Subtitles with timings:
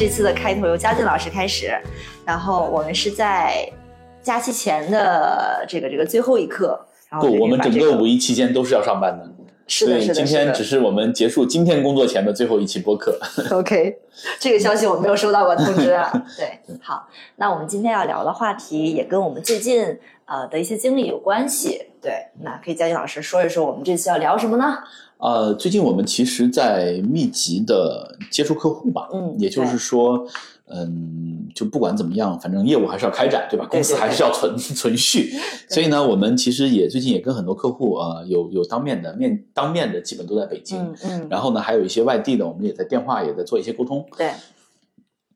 [0.00, 1.78] 这次的开头由嘉俊老师开始，
[2.24, 3.70] 然后我们是在
[4.22, 9.30] 假期前的这个这个最后一刻，然后不，我们整个五一一期间都是要上班的，
[9.66, 13.14] 是的，是的，所以今天只是我们结束今天工作前的最后一期播客。
[13.52, 13.98] OK，
[14.38, 16.10] 这个消息我没有收到过通知啊。
[16.34, 17.06] 对，好，
[17.36, 21.88] 那我们今天要聊的话题也跟我们最近呃的一些经历有关系。
[22.00, 24.78] 对，那可以嘉俊老师说一说我们这次要聊什么呢？
[25.20, 30.26] 呃，最近我们其实在密集的接触客户吧，嗯也就是说，
[30.68, 33.66] 嗯，就不管怎么样，反正业务还是要开展，对吧？
[33.70, 35.32] 公司还是要存 存续，
[35.68, 44.06] 所以呢，我们其实也最近也跟很多客户呃有有当面的面当面的，基本都在北京，嗯嗯，然后呢，还有一些外地的，我们也在电话也在做一些沟通。
[44.16, 44.30] 对，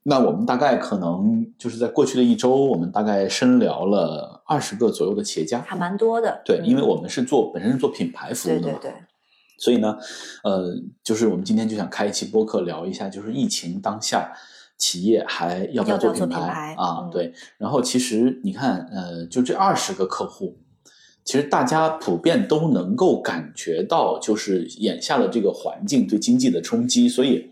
[0.04, 5.60] 那我们大概可能就是在过去的一周，我们大概深聊了二十个左右的企业家。
[5.66, 6.40] 还蛮多的。
[6.44, 8.94] 对，嗯因为我们是做本身是做品牌服务的嘛，对对对，
[9.58, 9.96] 所以呢，
[10.42, 14.32] 呃，就是我们今天就想开一期播客聊一下，就是疫情当下，
[14.76, 17.02] 企业还要不要做做品品牌啊？
[17.02, 17.32] 嗯对。
[17.56, 20.58] 然后其实你看，呃，就这二十个客户，
[21.24, 27.50] 其实大家普遍都能够感觉到，就是眼下的这个环境对经济的冲击，所以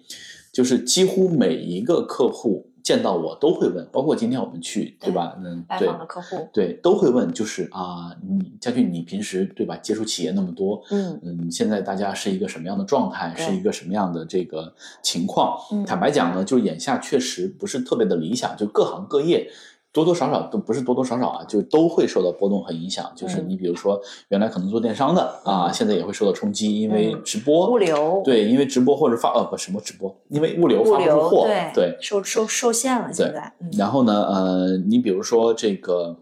[0.52, 5.36] 就是几乎每一个客户见到我都会问，包括今天我们去，对吧？
[5.42, 5.88] 嗯，拜对。
[5.88, 15.56] 访的客户，对，都会问，就是啊，你佳俊，你平时对吧，接触企业那么多，嗯嗯，现在大家是一个什么样的状态，是一个什么样的这个情况？
[15.70, 19.48] 嗯坦白讲呢，就眼下确实不是特别的理想，就各行各业
[19.92, 23.12] 多多少少都不是多多少少啊，就都会受到波动和影响。
[23.14, 33.52] 就是嗯你比如说，原来可能做电商的啊，现在也会受到冲击，因为嗯直播、物流对，因为直播或者发呃不什么直播，因为物流发不出货，对对受受受限了，现在。
[33.60, 36.16] 嗯然后呢，呃，你比如说这个，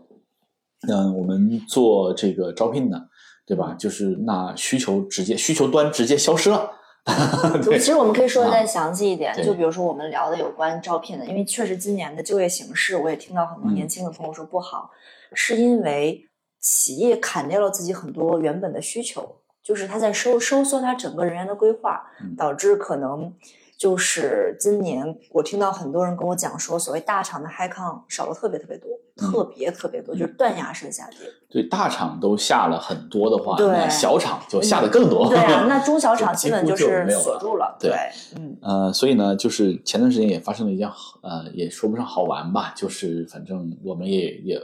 [0.89, 3.09] 嗯、我们做这个招聘的，
[3.47, 3.75] 对吧？
[3.79, 6.71] 就是那需求直接需求端直接消失了，对
[7.63, 13.75] 其实我们可以说的啊再详细一点，就比如说我们聊的有关招聘的，因为确实今年的就业形势，我也听到很多嗯。
[13.75, 14.91] 年轻的朋友说不好，
[15.35, 16.27] 是因为
[16.61, 22.35] 企业砍掉了自己很多原本的需求，就是他在收收缩他整个人员的规划，嗯。
[22.37, 23.33] 导致可能
[23.81, 31.21] 就是今年我听到很多人跟我讲说，所谓大厂的 high con 少了特别特别多，嗯特别特别多，就是断崖式的下跌。
[31.49, 33.57] 对大厂都下了很多的话，
[33.89, 35.31] 小厂就下的更多。
[35.31, 37.75] 对啊， 那中小厂基本就是锁住了。
[37.81, 37.91] 对
[38.37, 40.87] 嗯呃，所以呢，就是前段时间也发生了一件
[41.23, 44.61] 呃，也说不上好玩吧，就是反正我们也也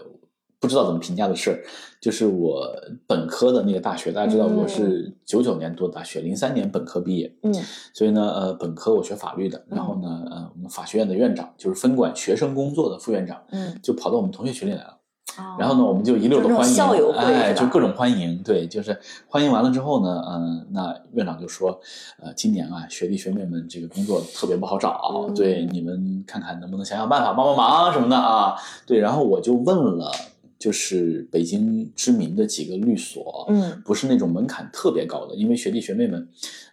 [0.66, 1.62] 不知道怎么评价的事儿。
[2.00, 2.66] 就是我
[3.06, 7.54] 本科的那个大学，大家知道我是九九年读的大学，零三年本科毕业，嗯。
[7.94, 14.98] 所以呢，呃，本科我学法律的，然后呢，呃，我们法学院的院长就是分管学生工作的副院长，嗯，就跑到我们同学群里来了。
[15.38, 15.56] 哦。
[15.58, 16.84] 然后呢，我们就一溜的欢迎，
[17.16, 21.80] 哎，就各种欢迎，对，就是欢迎完了之后呢，嗯、那院长就说，
[22.22, 25.34] 呃，今年啊，学弟学妹们这个工作特别不好找，嗯。
[25.34, 28.54] 对，你们看看能不能想想办法，帮帮忙什么的啊，
[28.86, 30.10] 对，然后我就问了，
[30.58, 33.82] 就是北京知名的几个律所，嗯。
[33.84, 36.28] 不是那种门槛特别高的，因为学弟学妹们，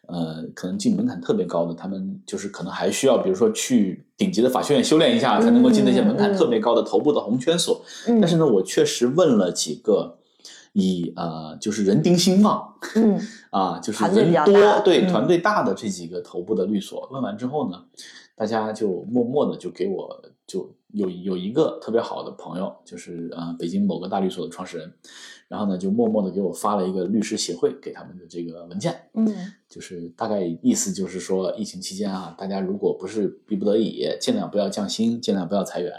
[0.08, 7.84] 呃，可能进门槛特别高的，他们就是可能还需要，比如说去顶级的法学院修炼一下，才能够进那些门槛特别高的头部的红圈所。
[8.08, 10.18] 嗯，但是呢，我确实问了几个
[10.74, 13.20] 以呃，就是人丁兴旺嗯
[13.52, 17.84] 啊，就是人多对团队大的这几个头部的律所，问完之后呢，
[18.36, 24.94] 大家就默默的就给我就有有一个特别好的朋友，就是呃北京某个大律所的创始人，
[25.48, 29.28] 然后呢就默默的给我发了一个律师协会给他们的这个文件，嗯
[29.68, 35.92] 就是大概意思就是说，疫情期间啊，大家如果不是逼不得已，尽量不要降薪，尽量不要裁员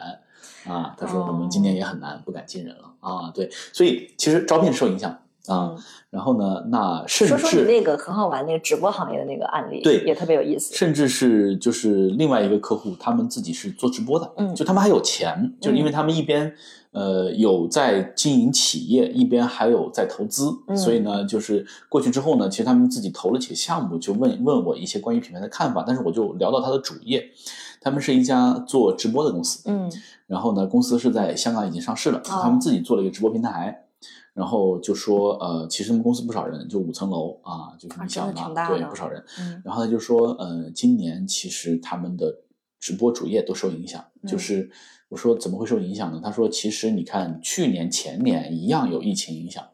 [0.64, 0.94] 啊。
[0.96, 3.32] 他说我们今年也很难，不敢进人了啊。
[3.34, 5.74] 对，所以其实招聘受影响啊。
[5.76, 5.78] 嗯
[6.14, 10.72] 然后呢，那甚说说你那个很好玩那个直播行业的那个案例，对也特别有意思。
[10.72, 16.54] 甚至是就是另外一个客户，他们自己是做直播的，嗯就他们还有钱，就是因为他们一边
[16.92, 27.20] 呃有在经营企业，一边还有在投资，嗯所以呢，就是过去之后呢，其实他们自己投了几个项目，就问问我一些关于品牌的看法，但是我就聊到他的主业，
[27.80, 29.90] 他们是一家做直播的公司，嗯
[30.28, 33.80] 然后呢，公司是在香港已经上市了，哦他们自己做了一个直播平台。
[34.32, 39.24] 然后就说，呃，其实他们公司不少人，就五层楼啊，就是啊你想嘛啊，对，不少人。
[39.38, 42.40] 嗯然后他就说，呃，今年其实他们的
[42.80, 44.04] 直播主页都受影响。
[44.22, 44.70] 嗯就是
[45.08, 46.20] 我说怎么会受影响呢？
[46.22, 49.64] 他说，其实你看去年前年一样有疫情影响，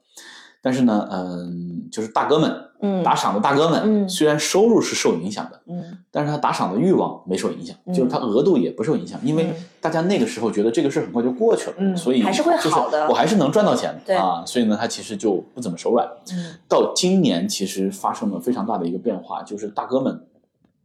[0.62, 16.07] 但是呢，嗯，就是大哥们嗯打赏的大哥们，嗯虽然收入是受影响的，嗯但是他打赏的欲望没受影响，嗯就是他额度也不受影响，因为嗯大家那个时候觉得这个事儿很快就过去了，嗯所以还是会就是好的我还是能赚到钱对的啊，所以呢，他其实就不怎么手软。
[16.33, 20.23] 嗯到今年其实发生了非常大的一个变化，就是大哥们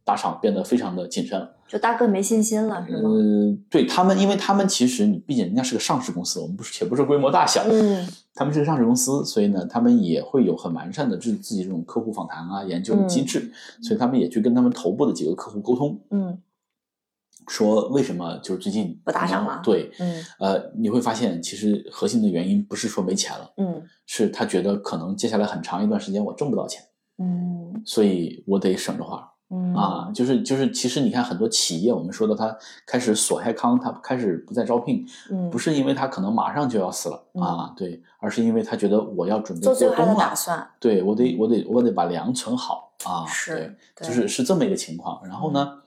[0.06, 1.52] 打赏变得非常的谨慎了。
[1.66, 3.10] 就大哥没信心了是吗？
[3.12, 13.50] 嗯，对他们，因为他们其实你毕竟人家是个上市公司，我们不是且不是规模大小，嗯他们是个上市公司，所以呢，他们也会有很完善的自自己这种客户访谈啊、研究的机制，
[13.82, 16.38] 所以他们也去跟他们头部的几个客户沟通，嗯
[17.48, 26.82] 说为什么就是最近不打赏了对，嗯呃，你会发现其实核心的原因不是说没钱了，嗯是他觉得可能接下来很长一段时间我挣不到钱，
[27.18, 29.32] 嗯所以我得省着花。
[29.50, 29.74] 嗯。
[29.74, 32.56] 啊，就是就是，其实你看很多企业，我们说的他
[32.86, 35.50] 开始锁害康，他开始不再招聘，嗯。
[35.50, 37.42] 不是因为他可能马上就要死了、嗯。
[37.42, 40.66] 啊，对，而是因为他觉得我要准备做最坏的过冬了，打算。
[40.80, 45.20] 对我得我得我得把粮存好啊，是就是是这么一个情况。
[45.26, 45.78] 然后呢，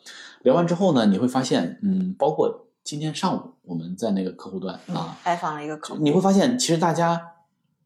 [0.43, 7.21] 聊完之后呢，你会发现，嗯，包括今天上午我们在那个客户端嗯啊，拜访了一个客户，你会发现，其实大家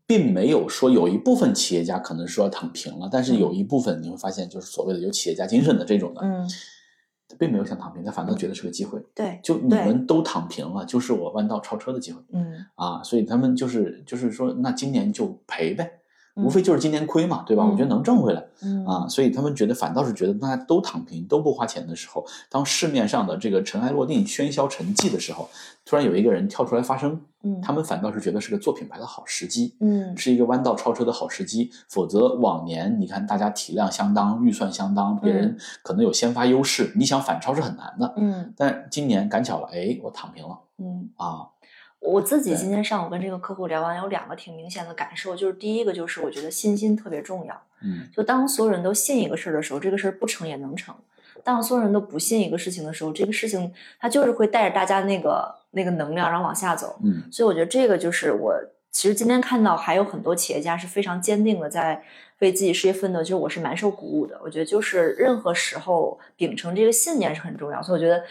[0.06, 6.48] 并没有说有一部分企业家可能说躺平了，但是有一部分你会发现，就是所谓的有企业家精神的这种的，嗯
[7.26, 9.02] 他并没有想躺平，他反倒觉得是个机会。
[9.16, 13.02] 对就你们都躺平了，就是我弯道超车的机会嗯啊！
[13.02, 16.00] 所以他们就是就是说，那今年就赔呗，嗯
[16.36, 17.64] 无非就是今年亏嘛，对吧？
[17.64, 19.08] 嗯我觉得能挣回来嗯啊！
[19.08, 25.48] 所以他们觉得反倒是觉得大家都躺平都不花钱的时候，当市面上的这个尘埃落定、喧嚣沉寂的时候，
[25.86, 29.76] 突然有一个人跳出来发声，嗯他们反倒是觉得是个做品牌的好时机。
[29.80, 38.14] 嗯是一个弯道超车的好时机，否则往年你看大家体量相当、预算相当，别人可能有先发优势，你想反超是很难的。
[38.18, 41.10] 嗯但今年赶巧了，哎，我躺平了嗯。
[41.18, 41.46] 啊，
[42.04, 47.62] 我自己今天上午跟这个客户聊完，有两个挺明显的感受，就是第一个就是我觉得信心特别重要。
[47.82, 50.94] 嗯就当所有人都信一个事儿的时候，这个事儿不成也能成；
[51.44, 57.00] 当所有人都不信一个事情的时候，这个事情它就是会带着大家那个那个能量，然后往下走。
[57.04, 58.54] 嗯所以我觉得这个就是我
[58.92, 62.04] 其实今天看到还有很多企业家是非常坚定的在
[62.40, 64.40] 为自己事业奋斗，就是我是蛮受鼓舞的。
[64.44, 68.24] 我觉得就是任何时候秉承这个信念是很重要，所以我觉得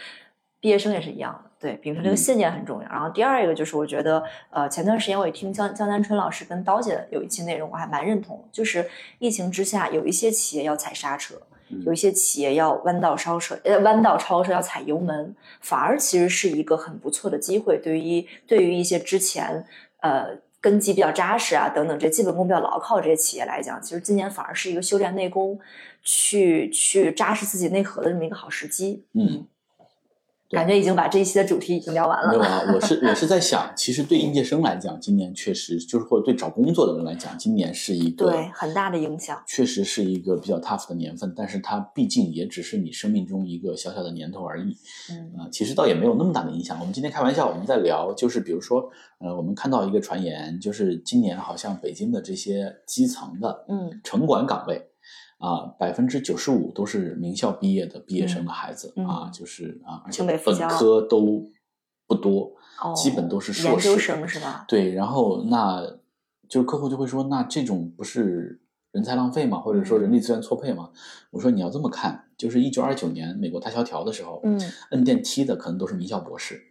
[0.63, 2.87] 毕业生也是一样的，对，秉承这个嗯信念很重要。
[2.87, 8.89] 然后第二一个就是我觉得，呃，前段时间我也听江江南春老师跟刀姐有一期内容，我还蛮认同，就是
[9.19, 11.35] 疫情之下有一些企业要踩刹车。
[11.85, 17.79] 有一些企业要弯道超车，呃，弯道超车要踩油门，反而其实是一个很不错的机会。
[17.79, 19.65] 对于对于一些之前
[20.01, 25.59] 呃根基比较扎实啊等等这基本功比较牢靠这些企业来讲，其实今年反而是一个修炼内功、
[26.03, 29.03] 去去扎实自己内核的这么一个好时机。
[29.13, 29.43] 嗯，对
[30.53, 32.29] 感觉已经把这一期的主题已经聊完了。
[32.29, 39.41] 没有啊，我是我是在想，其实对应届生来讲，今年确实就是或者对找工作的人来讲，今年是一个对，很大的影响。
[39.47, 44.77] 确实是一个比较 tough 的年份，但是它毕竟也只是你生命中一个小小的年头而已。
[45.11, 46.79] 嗯啊、其实倒也没有那么大的影响。
[46.79, 48.89] 我们今天开玩笑，我们在聊，就是比如说，
[49.19, 54.89] 呃，我们看到一个传言，就是今年好像北京的这些基层的嗯城管岗位，
[55.43, 61.45] 啊，百分之九十五都是名校毕业的毕业生的孩子、嗯啊，就是啊，而且本科都
[62.07, 64.63] 不多，哦，基本都是硕研究士生是吧？
[64.69, 65.85] 对，然后那
[66.47, 68.61] 就是客户就会说，那这种不是
[68.93, 69.59] 人才浪费吗？
[69.59, 70.91] 或者说人力资源错配吗？
[71.31, 74.57] 我说你要这么看，就是一九二九年美国大萧条的时候，嗯
[74.91, 76.61] 摁电梯的可能都是名校博士，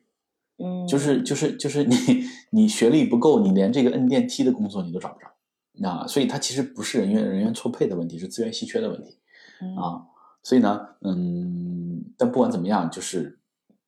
[0.57, 1.95] 嗯，就是就是就是你
[2.53, 5.27] 你学历不够，你连这个摁电梯的工作你都找不着。
[5.83, 9.19] 啊，所以它其实不是人员人员错配的问题，是资源稀缺的问题
[9.61, 10.03] 嗯啊。
[10.43, 13.39] 所以呢，嗯，但不管怎么样，就是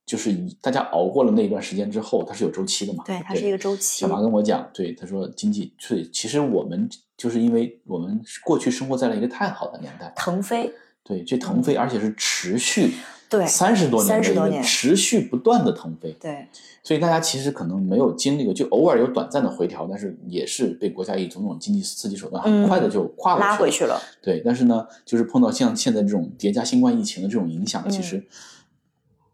[0.06, 3.02] 就是大家熬过了那一段时间之后，它是有周期的嘛。
[3.04, 4.08] 对，它是一个周期小。
[4.08, 10.72] 马跟我讲，对他说经济所以，其实我们就是因为我们过去生活在了一个太好的年代，腾飞，
[11.02, 12.92] 对，这腾飞，而且是持续嗯
[13.36, 16.46] 对三十多年的30一个多年持续不断的腾飞，对，
[16.82, 24.00] 所以大家其实可能没有经历过，就偶尔有短暂的回调，但是也是被国家以种种经济刺激手段很快的就拉回去了。
[24.22, 28.24] 对，但是呢，就是碰到像现在这种叠加新冠疫情的这种影响，嗯其实，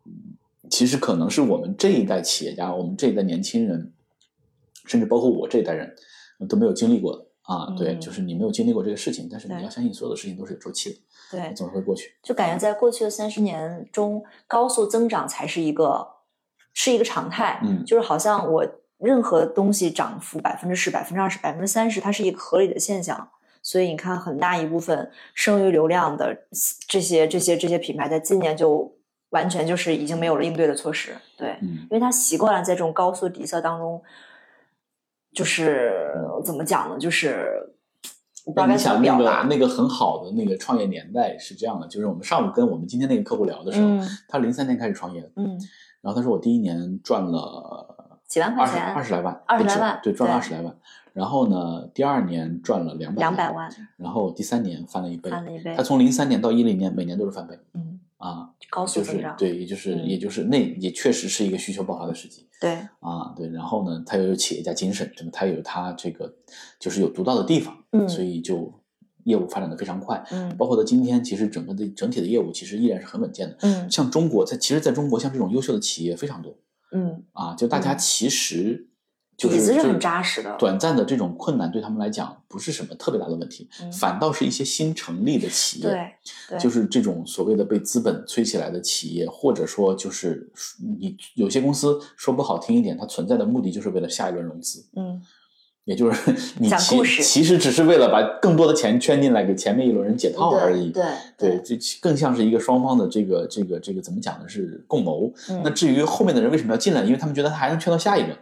[0.07, 0.12] 嗯
[0.71, 3.92] 其实可能是我们这一代企业家，我们这一代年轻人，
[4.87, 5.95] 甚至包括我这一代人
[6.38, 7.75] 呃都没有经历过的啊。
[7.76, 10.97] 对，嗯就是你没有经历过这个事情，但是你要相信所有的事情都是有周期的，
[11.30, 12.14] 对，总是会过去。
[12.22, 16.06] 就感觉在过去的三十年中，高速增长才是一个
[16.75, 17.60] 是一个常态。
[17.62, 18.66] 嗯就是好像我
[18.99, 23.30] 任何东西涨幅百分之十、百分之二十、百分之三十，它是一个合理的现象。
[23.62, 26.37] 所以你看，很大一部分剩余流量的
[26.88, 28.90] 这些、这些、这些品牌，在今年就
[29.30, 31.14] 完全就是已经没有了应对的措施。
[31.37, 34.02] 对，嗯因为他习惯了在这种高速底色当中，
[35.32, 36.99] 就是怎么讲呢？
[36.99, 37.75] 就是
[38.50, 39.49] 我不知道该怎么那你想那个。
[39.49, 45.59] 那个很好的那个创业年代是这样的，就是我们上午跟我们今天那个客户聊的时候，嗯他零三年开始创业的，嗯，
[46.00, 50.75] 然后他说我第一年赚了几万块钱，二十来万，二十来万对，赚了对二十来万。
[51.12, 57.89] 然后呢，第二年赚了两百两百，万，然后第三年翻了一倍，翻了一倍他从零三年到一零年，每年都是翻倍嗯，
[58.21, 62.47] 啊，高速就是增长，对，也就是嗯也就是那也确实是一个需求爆发的时机。
[62.61, 65.31] 对，啊，对，然后呢，他又有企业家精神，对吧？
[65.33, 66.31] 他有他这个
[66.79, 68.71] 就是有独到的地方，嗯所以就
[69.25, 70.23] 业务发展的非常快。
[70.31, 73.57] 嗯包括到今天，其实整个的整体的业务其实依然是很稳健的。
[73.62, 76.55] 嗯像中国，在其实在中国，像这种优秀的企业非常多
[76.93, 78.89] 嗯，啊，就大家嗯其实
[79.40, 86.12] 就是底子是很扎实的短暂的这种困难对他们来讲不是什么特别大的问题，嗯反倒是一些新成立的企业，对
[86.50, 90.47] 对，就是这种所谓的被资本催起来的企业，或者说就是
[90.99, 95.23] 你有些公司说不好听一点，它存在的目的就是为了下一轮融资，嗯
[95.87, 100.90] 也就是你其其实只是为了把更多的钱圈进来给前面一轮人解套而已。
[100.90, 101.02] 对
[101.37, 104.47] 对，这更像是一个双方的这个这个这个怎么讲呢？
[104.47, 105.32] 是共谋。
[105.49, 108.37] 嗯那至于后面的人为什么要进来，因为他们觉得他还能圈到下一个。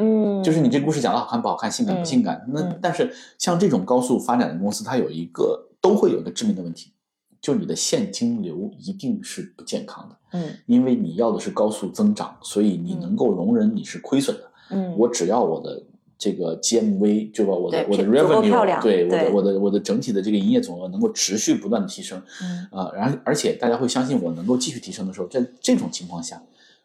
[0.00, 2.44] 嗯，就是你这故事讲的好看不好看，性感不性感。
[2.48, 2.78] 那嗯。
[2.80, 6.92] 但是像这种高速发展的公司，它有一个都会有一个致命的问题，
[7.40, 10.54] 就你的现金流一定是不健康的，嗯。
[10.66, 14.50] 因为你要的是高速增长，所以你能够容忍你是亏损的。
[14.70, 15.82] 嗯，我只要我的
[16.16, 22.66] 这个 GMV，就把我的我的 revenue，亮对我的我的我的整体的这个营业总额能够持续不断的提升，嗯。
[22.70, 26.40] 啊，然后而且大家会相信我能够继续提升的时候，在这种情况下，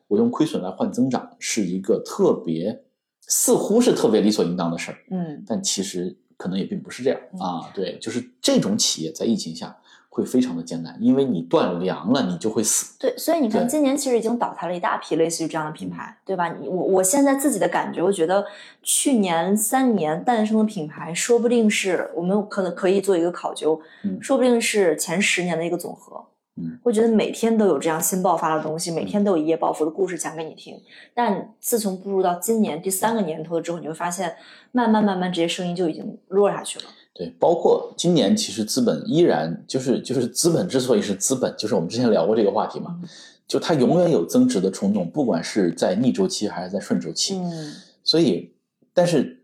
[0.07, 2.84] 我用亏损来换增长是一个特别
[3.27, 7.71] 似乎是特别理所应当的事儿，嗯但其实可能也并不是这样嗯啊。
[7.73, 9.75] 对，就是这种企业在疫情下
[10.09, 12.97] 会非常的艰难，因为你断粮了，你就会死。
[12.97, 16.47] 对，所以你看，今年其实已经倒台了一大批类似于这样的品牌，对吧？
[16.53, 18.45] 你我我现在自己的感觉，我觉得
[18.81, 26.23] 去年三年诞生的品牌，说不定是我们可能可以做一个考究，嗯说不定是前十年的一个总和。
[26.57, 30.79] 嗯，会觉得每天都有这样新爆发的东西，每天都有一夜暴富的故事讲给你听。
[31.13, 34.35] 但自从步入到今年第三个年头之后，你会发现，
[34.71, 36.85] 慢慢慢慢这些声音就已经落下去了。
[37.13, 43.09] 对，包括今年其实资本依然就是就是资本之所以是资本，就是我们之前聊过这个话题嘛，嗯
[43.47, 47.37] 就它永远有增值的冲动，不管是在逆周期还是在顺周期。
[47.37, 48.53] 嗯所以，
[48.93, 49.34] 但是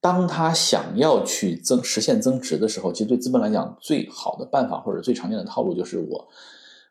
[0.00, 6.28] 当他想要去增实现增值的时候，其实对资本来讲，最好的办法或者最常见的套路就是我，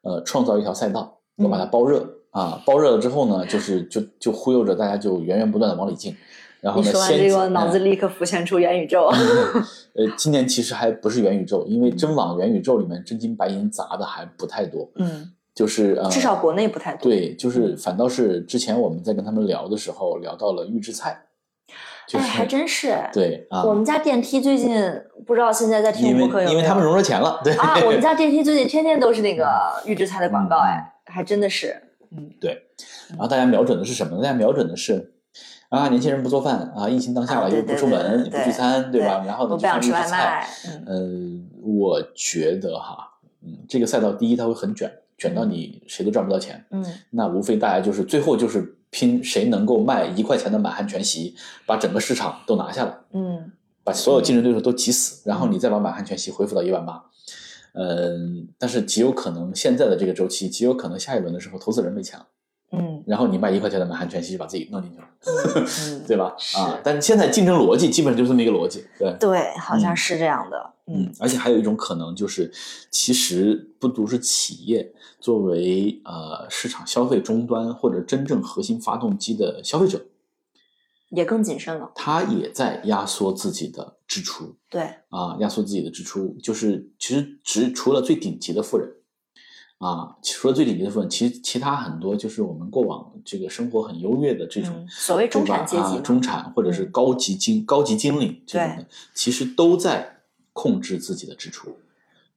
[0.02, 6.16] 呃，创造一条赛道，我把它包热、啊，包热了之后呢，就是就就忽悠着大家就源源不断的往里进，
[6.60, 9.08] 然后呢，你说完这个，我脑子嗯立刻浮现出元宇宙。
[9.96, 17.10] 呃，今年其实还不是元宇宙，因为真往元宇宙里面真金白银砸的还不太多，嗯，就是呃，至少国内不太多。
[17.10, 21.20] 对，就是反倒是之前我们在跟他们聊的时候聊到了预制菜，
[22.08, 22.98] 就哎，还真是。
[23.12, 24.82] 对啊，我们家电梯最近
[25.26, 26.58] 不知道现在在听因为播客有没有？
[26.58, 29.46] 因为他们融了钱了，对、啊，我们家电梯最近天天都是那个
[29.86, 31.84] 预制菜的广告，嗯哎，还真的是。
[32.10, 32.64] 嗯对
[33.10, 34.24] 然后大家瞄准的是什么呢？
[34.24, 35.14] 大家瞄准的是
[35.70, 39.24] 啊，年轻人不做饭啊，疫情当下了，又不出门，不聚餐，对吧？
[39.28, 40.08] 然后呢，我不想吃外。
[40.10, 40.48] 卖。
[40.66, 46.64] 嗯呃，我觉得哈，嗯，这个赛道第一它会很卷，卷到你谁都赚不到钱。
[46.72, 51.36] 嗯那无非大家就是最后就是拼谁能够卖一块钱的满汉全席，
[51.68, 52.98] 把整个市场都拿下来。
[53.14, 53.52] 嗯
[53.84, 57.04] 把所有竞争对手都挤死，然后你再把满汉全席恢复到一万八。
[57.74, 62.26] 嗯，但是极有可能现在的这个周期，极有可能下一轮的时候，投资人没钱了，
[62.72, 66.36] 嗯然后你卖一块钱的满汉全席就把自己弄进去了，嗯， 对吧？
[66.58, 69.16] 啊，但是现在竞争逻辑基本上就是这么一个逻辑，对。
[69.20, 70.58] 对，好像嗯是这样的。
[70.58, 70.74] 嗯，
[71.20, 72.52] 而且还有一种可能就是，
[72.90, 80.06] 其实不独是企业作为呃市场消费终端或者真正核心发动机的消费者，
[81.10, 81.92] 也更谨慎了。
[81.94, 84.56] 他也在压缩自己的支出。
[84.70, 88.90] 对，啊，压缩自己的支出，就是其实只除了最顶级的富人，
[89.80, 100.17] 啊，除了最顶级的富人，其实其他很多就是我们过往这个生活很优越的这种，嗯，所谓中产阶级啊，中产或者是嗯高级经、高级经理这种的，其实都在
[100.58, 101.78] 控制自己的支出，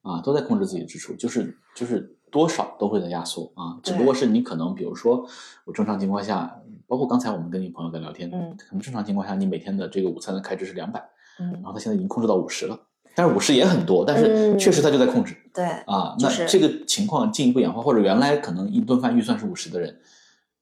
[0.02, 5.26] 啊，都在控制自己的支出，就是就是多少都会在压缩啊，只不过是你可能比如说
[5.64, 11.00] 我正常情况下，包括刚才我们跟你朋友在聊天，嗯可能正常情况下你每天的这个午餐的开支是两百。
[11.38, 12.78] 嗯然，后他现在已经控制到五十了，
[13.14, 16.14] 但是五十也很多，但是嗯确实他就在控制、对，啊。
[16.18, 19.98] 就是那这个情况进一步演化，或者原来可能一顿饭预算是五十的人，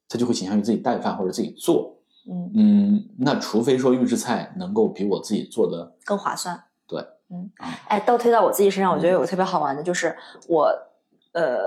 [0.08, 1.96] 他就会倾向于自己带饭或者自己做。
[2.30, 6.62] 嗯，嗯，那除非说预制菜能够比我自己做的更划算。
[7.28, 10.16] 对，嗯啊，哎，倒推到我自己身上，我觉得嗯有个特别好玩的，就是
[10.48, 10.72] 我，
[11.32, 11.60] 呃，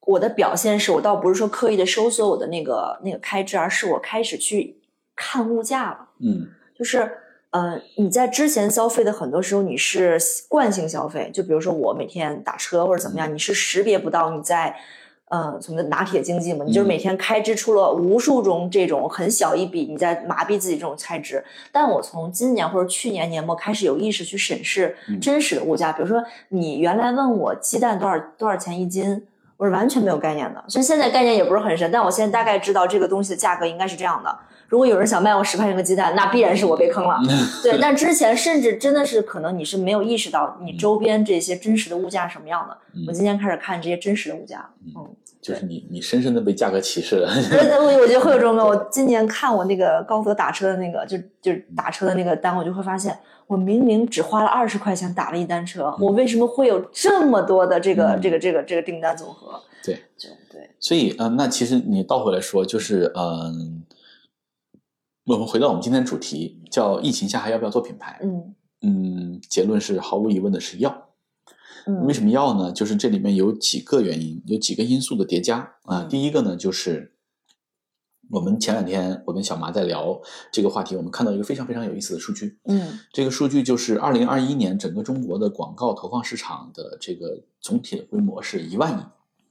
[0.00, 4.80] 我的表现是我倒不是说刻意的收缩我的那个那个开支，而是我开始去
[5.14, 6.08] 看物价了。
[6.20, 7.18] 嗯就是
[7.50, 14.76] 呃，你在之前消费的很多时候你是惯性消费，就比如说我每天打车或者怎么样，你是识别不到你在。
[15.28, 21.44] 呃，什么拿铁经济嘛，你就是每天开支出了无数种这种很小一笔，你在麻痹自己这种开支。
[21.70, 29.22] 但我从今年或者去年年末开始有意识去审视真实的物价，比如说你原来问我鸡蛋多少多少钱一斤，
[29.56, 30.64] 我是完全没有概念的。
[30.68, 34.38] 所以现在概念也不是很深，但我现在大概知道这个东西的价格应该是这样的。
[34.68, 37.18] 如果有人想卖我十块钱个鸡蛋，那必然是我被坑了。
[37.62, 42.76] 对， 但之前甚至真的是可能你是没有意识到你周边这些真实的物价什么样的。
[43.06, 45.08] 我今天开始看这些真实的物价，嗯，
[45.40, 47.30] 就是你你深深的被价格歧视了。
[47.80, 48.56] 我我觉得会有这种。
[48.60, 59.58] 我今年看我那个高德打车的那个，就就是打车的那个单，我就会发现，我明明只花了二十块钱打了一单车，我为什么会有这么多的这个这个这个这个订单总和？
[59.82, 60.68] 对，就对。
[60.78, 63.77] 所以，嗯，那其实你倒回来说，就是嗯。
[65.28, 68.18] 我们回到我们今天的主题，叫疫情下还要不要做品牌？
[68.22, 71.10] 嗯嗯，结论是毫无疑问的是要。
[71.84, 72.72] 嗯，为什么要呢？
[72.72, 76.04] 就是这里面有几个原因，有几个因素的叠加啊。
[76.04, 77.12] 第一个呢，就是
[78.30, 80.18] 我们前两天我跟小麻在聊
[80.50, 82.58] 这个话题，我们看到一个非常非常有意思的数据。
[82.64, 89.02] 嗯，这个数据就是二零二一年整个中国的广告投放市场的这个总体的规模是一万亿。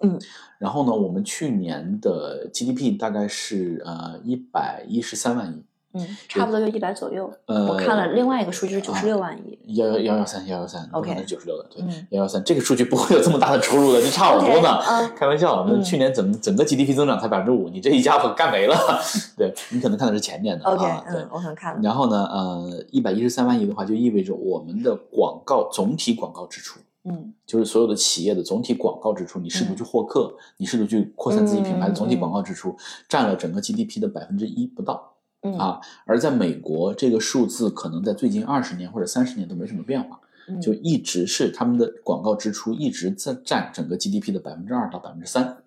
[0.01, 0.19] 嗯，
[0.59, 5.63] 然后呢，我们去年的 GDP 大概是呃一百一十三万亿。
[5.93, 7.31] 嗯，差不多就一百左右。
[7.45, 9.57] 呃，我看了另外一个数据是九十六万亿。
[9.73, 14.77] 幺幺幺幺三幺幺三，OK，是九十六的，对，幺幺三这个数据不会有这么大的出入的，就差好多呢。
[15.15, 18.75] 开玩笑，那去年整整个 GDP 增长才百分之五，你这一家伙干没了。
[19.37, 21.81] 对你可能看的是前年的，OK，对，我可能看。
[21.81, 26.79] 然后呢，呃，一百一十三万亿的话，就意味着我们的广告总体广告支出。
[27.09, 32.75] 嗯，就是所有的企业的总体广告支出，你试图去获客，你试图去扩散自己品牌的总体广告支出，
[33.07, 35.13] 占了整个 GDP 的百分之一不到。
[35.57, 40.19] 啊，而在美国，这个数字可能在最近二十年或者三十年都没什么变化，
[40.61, 45.57] 就一直是他们的广告支出一直在占整个 GDP 的百分之二到百分之三。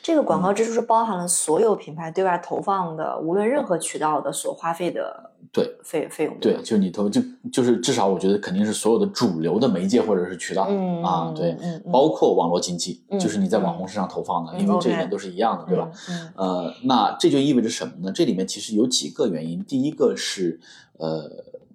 [0.00, 6.36] 这个广告支出是包含了所有品牌对外投放的，无论任何渠道的所花费的对费费用。
[6.38, 7.18] 对，就是你投就
[7.50, 10.64] 就是至少我觉得肯定是所有的主流的媒介或者是渠道
[11.02, 11.56] 啊，对，
[11.90, 15.90] 包括网络经济，就是你在网红身上投放的，因为这里面都是一样的，对吧？
[16.34, 18.12] 呃，那这就意味着什么呢？
[18.12, 20.60] 这里面其实有几个原因，第一个是
[20.98, 21.30] 呃，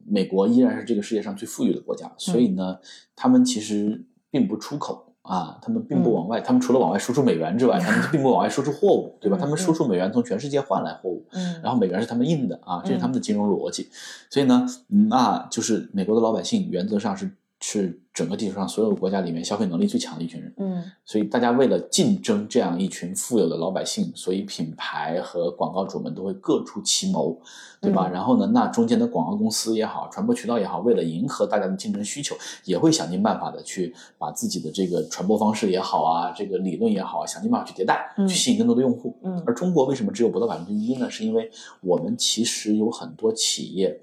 [0.05, 2.77] 美国依然是这个世界上最富裕的国家，所以呢，
[3.15, 5.10] 他们其实并不出口。
[5.21, 9.37] 啊，他们并不往外，他们除了往外输出美元之外，他们并不往外输出货物，对吧？
[9.39, 11.23] 他们输出美元从全世界换来货物，
[11.61, 13.89] 然后美元是他们印的啊，这是他们的金融逻辑。
[14.29, 14.65] 所以呢，
[15.09, 17.31] 那就是美国的老百姓原则上是。
[17.61, 27.39] 是整个地球上所有国家里面消费能力最强的一群人，嗯，所以大家为了竞争这样一群富有的老百姓，所以品牌和广告主们都会各出奇谋，
[27.79, 28.09] 对吧？
[28.09, 39.15] 然后呢，那中间的广告公司也好，传播渠道也好，为了迎合大家的竞争需求，也会想尽办法的去把自己的这个传播方式也好啊，这个理论也好，想尽办法去迭代，去吸引更多的用户。
[39.23, 41.07] 嗯，而中国为什么只有不到百分之一呢？
[41.07, 41.49] 是因为
[41.81, 44.01] 我们其实有很多企业。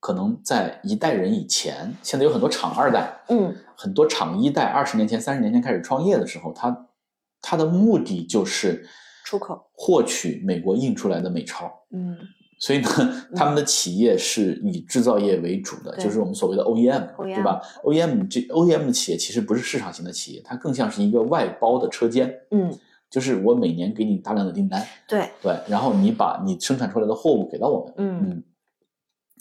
[0.00, 6.86] 可能在一代人以前，现在有很多厂二代，嗯，很多厂一代，二十年前、三十年前开始创业的时候，他
[7.42, 8.88] 他的目的就是
[9.24, 12.16] 出口，获取美国印出来的美钞，嗯，
[12.58, 12.88] 所以呢，
[13.36, 22.74] 他们的企业是以制造业为主的，就是我们所谓的 OEM，对吧？OEM 这 OEM 的企业其实不是市场型的企业，它更像是一个外包的车间，嗯，
[23.10, 25.28] 就是我每年给你大量的订单，对。
[25.42, 28.30] 对，然后你把你生产出来的货物给到我们，嗯。
[28.30, 28.42] 嗯。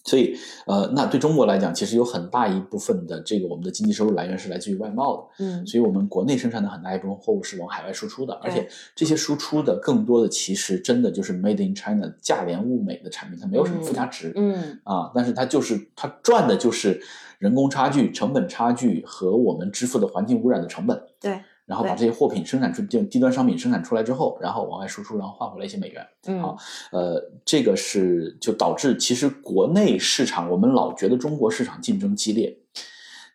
[0.05, 0.35] 所以，
[0.65, 14.79] 呃，那对中国来讲，其实有很大一部分的这个我们的经济收入来源是来自于外贸的，嗯，所以我们国内生产的很大一部分货物是往海外输出的，而且这些输出的更多的其实真的就是 made in China 价廉物美的产品，它没有什么附加值，嗯。
[14.83, 17.01] 啊，但是它就是它赚的就是
[17.37, 21.41] 人工差距、成本差距和我们支付的环境污染的成本，对。
[21.69, 26.03] 然后把这些货品生产出就低端商品生产出来之后，然后往外输出，然后换回来一些美元。
[26.25, 26.57] 嗯，好，
[26.91, 32.57] 呃，这个是就导致其实国内市场，我们老觉得中国市场竞争激烈，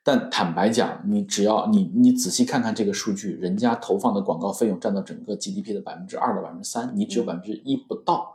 [0.03, 8.35] 但坦白讲，你只要你你仔细看看这个数据，人家投放的广告费用占到整个 GDP 的百分之二到百分之三，你只有百分之一不到，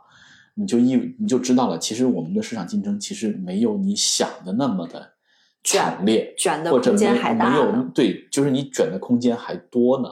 [0.54, 5.12] 你就意你就知道了，其实我们的市场竞争其实没有你想的那么的。
[5.62, 6.98] 强烈，卷的或者没
[7.34, 10.08] 没有对，就是你卷的空间还多呢。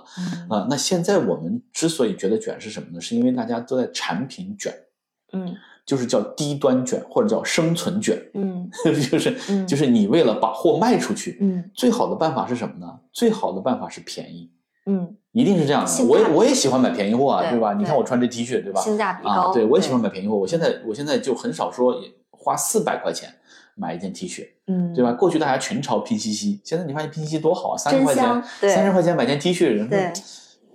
[0.49, 3.01] 啊，那现在我们之所以觉得卷是什么呢？
[3.01, 4.73] 是因为大家都在产品卷，
[5.33, 5.57] 嗯，
[5.87, 8.71] 就是叫低端卷或者叫生存卷，嗯，
[9.11, 12.99] 就是就是你为了把货卖出去，嗯，最好的办法是什么呢？
[13.13, 14.51] 最好的办法是便宜，
[14.85, 16.05] 嗯，一定是这样的。
[16.05, 17.73] 我也我也喜欢买便宜货啊，对吧？
[17.73, 18.83] 你看我穿这 T 恤，对吧？
[18.83, 20.37] 性价比高，对我也喜欢买便宜货。
[20.37, 21.95] 我现在我现在就很少说
[22.31, 23.31] 花四百块钱。
[23.79, 25.13] 买一件 T 恤，嗯，对吧？
[25.13, 30.13] 过去大家群嘲拼夕夕，现在你发现拼夕夕多好啊，三十块钱，对三十块钱买件 T 恤，人对，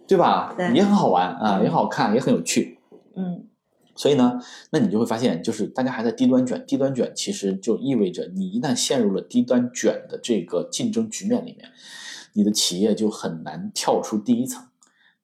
[0.08, 0.54] 对吧？
[0.58, 2.80] 对也很好玩啊，嗯也好看，也很有趣。
[3.16, 3.48] 嗯
[3.96, 4.40] 所以呢，
[4.72, 11.70] 那你就会发现，就是大家还在低端卷，低端卷其实就意味着你一旦陷入了低端卷的这个竞争局面里面，
[12.34, 14.66] 你的企业就很难跳出第一层。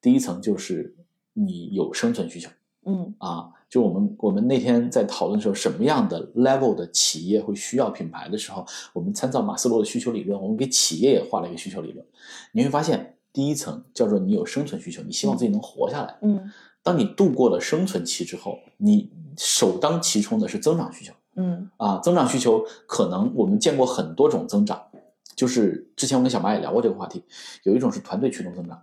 [0.00, 0.94] 第一层就是
[1.32, 2.48] 你有生存需求
[2.86, 12.04] 嗯啊，就我们我们那天在讨论的时候，什么样的 level 的企业会需要品牌的时候，我们参照马斯洛的需求理论，我们给企业也画了一个需求理论。
[12.52, 16.18] 你会发现，第一层叫做你有生存需求，你希望自己能活下来。
[16.22, 16.50] 嗯
[16.82, 21.98] 当你度过了生存期之后，你首当其冲的是增长需求嗯啊！
[21.98, 24.82] 增长需求可能我们见过很多种增长，
[25.36, 27.22] 就是之前我跟小马也聊过这个话题，
[27.64, 28.82] 有一种是团队驱动增长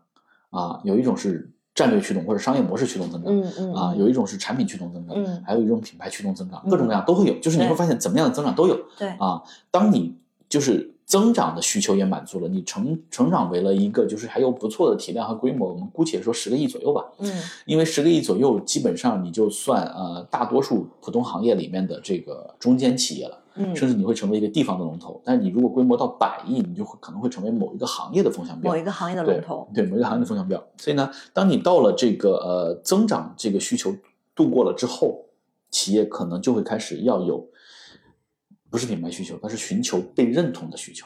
[0.52, 3.32] 啊，有一种是战略驱动或者商业模式驱动增长。
[3.32, 7.38] 嗯嗯啊，有一种是产品驱动增长，嗯还有一种品牌驱动增长，嗯各种各样都会有。
[7.40, 9.44] 就是你会发现，怎么样的增长都有对啊。
[9.70, 10.16] 当你
[10.50, 17.06] 就是增长的需求也满足了，你成成长为了一个就是还有不错的体量和规模，我们姑且说十个亿左右吧。
[17.20, 17.32] 嗯
[17.66, 25.22] 因为十个亿左右，基本上你就算呃大多数普通行业里面的这个中间企业了，嗯，甚至你会成为一个地方的龙头。
[25.26, 30.64] 但是你如果规模到百亿，你就会可能会成为某一个行业的风向标，某一个行业的龙头，对某一个行业的风向标。
[30.78, 33.96] 所以呢，当你到了这个呃增长这个需求
[34.36, 35.26] 度过了之后，
[35.70, 37.46] 企业可能就会开始要有
[38.70, 41.06] 不是品牌需求，它是寻求被认同的需求。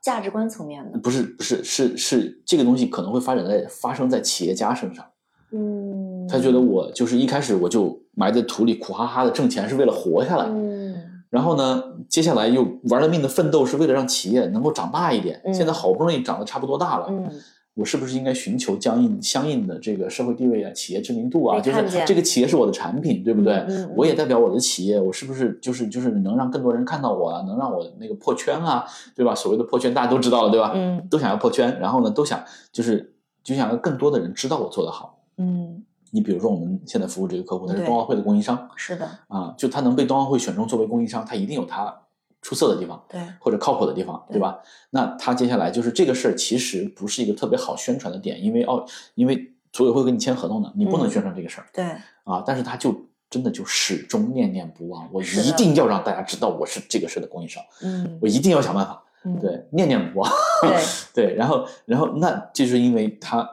[0.00, 5.04] 价值观层面的，不是不是是是这个东西可能会发展在发生在企业家身上。
[5.50, 10.94] 嗯，他觉得我就是一开始我就埋在土里苦哈哈的挣钱是为了活下来，嗯
[11.34, 15.40] 然后呢，接下来又玩了命的奋斗是为了让企业能够长大一点。
[15.44, 17.28] 嗯现在好不容易长得差不多大了，嗯
[17.74, 21.58] 我是不是应该寻求相应相应的这个社会地位啊、企业知名度啊？
[21.60, 23.66] 就是这个企业是我的产品，对不对？
[23.96, 27.42] 我也代表我的企业，我是不是就是就是能让更多人看到我啊？
[27.48, 28.84] 能让我那个破圈啊，
[29.16, 29.34] 对吧？
[29.34, 30.70] 所谓的破圈大家都知道了，对吧？
[30.76, 35.18] 嗯都想要破圈，然后呢，都想就是就想让更多的人知道我做得好。
[35.38, 35.73] 嗯，
[36.14, 41.92] 你比如说，我们现在服务这个客户，他是冬奥会的供应商是的，啊，就他能被冬奥会选中作为供应商，他一定有他
[42.40, 44.60] 出色的地方对，或者靠谱的地方，对吧？
[44.90, 51.84] 那他接下来就是这个事儿，其实不是一个特别好宣传的点，因为哦，因为组委会跟你签合同的，你不能嗯宣传这个事儿、对，
[52.22, 52.44] 啊。
[52.46, 52.94] 但是他就
[53.28, 60.30] 真的就始终念念不忘，我一定要让大家知道我是这个事儿的供应商，嗯我一定要想办法，嗯，对，念念不忘。
[60.62, 60.78] 对，
[61.26, 63.48] 对，然后然后那就是因为他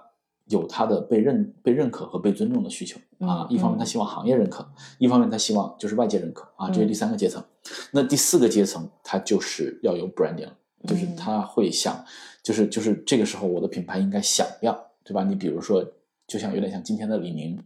[0.52, 3.44] 有他的被认被认可和被尊重的需求啊。
[3.44, 4.64] 嗯一方面他希望行业认可，
[5.00, 7.44] 一方面他希望就是外界认可啊，这是嗯第三个阶层。
[7.92, 10.54] 那第四个阶层，他就是要有 branding 了，
[10.88, 12.04] 就是嗯他会想，
[12.44, 15.24] 就是就是这个时候我的品牌应该响亮，对吧？
[15.24, 15.84] 你比如说，
[16.28, 17.58] 就像有点像今天的李宁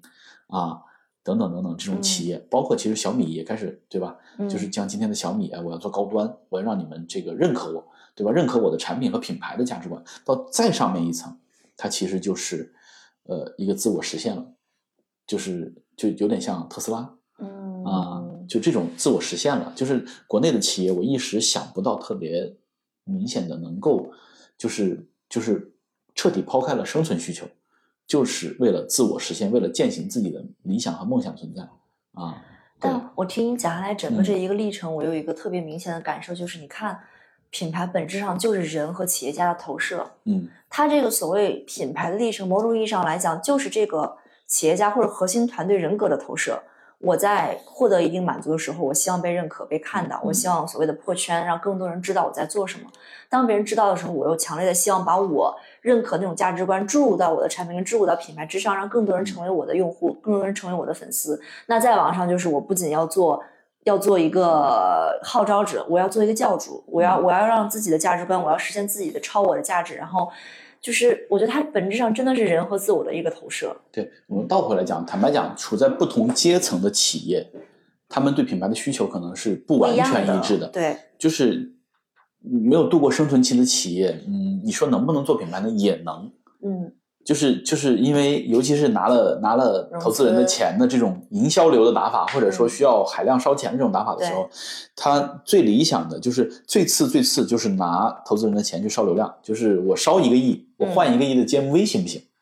[0.48, 0.82] 啊。
[1.26, 4.16] 等等等等，这种企业，包括其实小米也开始，对吧？
[4.38, 8.32] 嗯就是像今天的小米，哎，我要做高端，我要让你们这个认可我，对吧？
[8.32, 10.00] 认可我的产品和品牌的价值观。
[10.24, 11.36] 到再上面一层，
[11.78, 12.74] 它其实就是
[13.24, 14.46] 呃一个自我实现了，
[15.28, 17.84] 就是就有点像特斯拉嗯。
[17.84, 19.72] 啊，就这种自我实现了。
[19.76, 22.56] 就是国内的企业，我一时想不到特别
[23.04, 24.12] 明显的能够，
[24.58, 25.72] 就是就是
[26.16, 27.46] 彻底抛开了生存需求，
[28.08, 31.62] 就是为了自我实现，为了践行自己的理想和梦想存在。
[32.14, 32.44] 啊。
[32.80, 34.24] 但我听你讲下来整个嗯。
[34.24, 37.00] 这一个历程，我有一个特别明显的感受，就是你看，
[37.50, 40.12] 品牌本质上就是人和企业家的投射。
[40.26, 46.62] 嗯它这个所谓品牌的历程，某种意义上来讲，就是这个企业家或者核心团队人格的投射。
[47.00, 52.90] 我在获得一定满足的时候，我希望被认可、被看到，我希望所谓的破圈，让更多人知道我在做什么。
[53.30, 61.40] 当别人知道的时候，我又强烈的希望把我认可那种价值观注入到我的产品，跟注入到品牌之上，让更多人成为我的用户，更多人成为我的粉丝。
[61.68, 63.44] 那再往上就是，我不仅要做，
[63.86, 70.30] 要做一个号召者，我要做一个教主，我要我要让自己的价值观，我要实现自己的超我的价值，然后
[70.82, 73.76] 就是我觉得它本质上真的是人和自我的一个投射。
[73.92, 77.48] 对，我们倒回来讲，坦白讲，处在不同阶层的企业，
[78.10, 80.68] 他们对品牌的需求可能是不完全一致的。
[80.70, 81.72] 对，就是
[82.42, 85.70] 没有度过生存期的企业，嗯，你说能不能做品牌呢？
[85.70, 86.32] 也能，
[86.64, 86.92] 嗯
[87.26, 94.48] 就是就是因为尤其是拿了拿了投资人的钱的这种营销流的打法，或者说嗯需要海量烧钱的这种打法的时候，
[94.96, 102.22] 他最理想的就是最次最次就是拿投资人的钱去烧流量，就是我烧一个亿，我换一个亿的 GMV 行不行？
[102.22, 102.35] 嗯，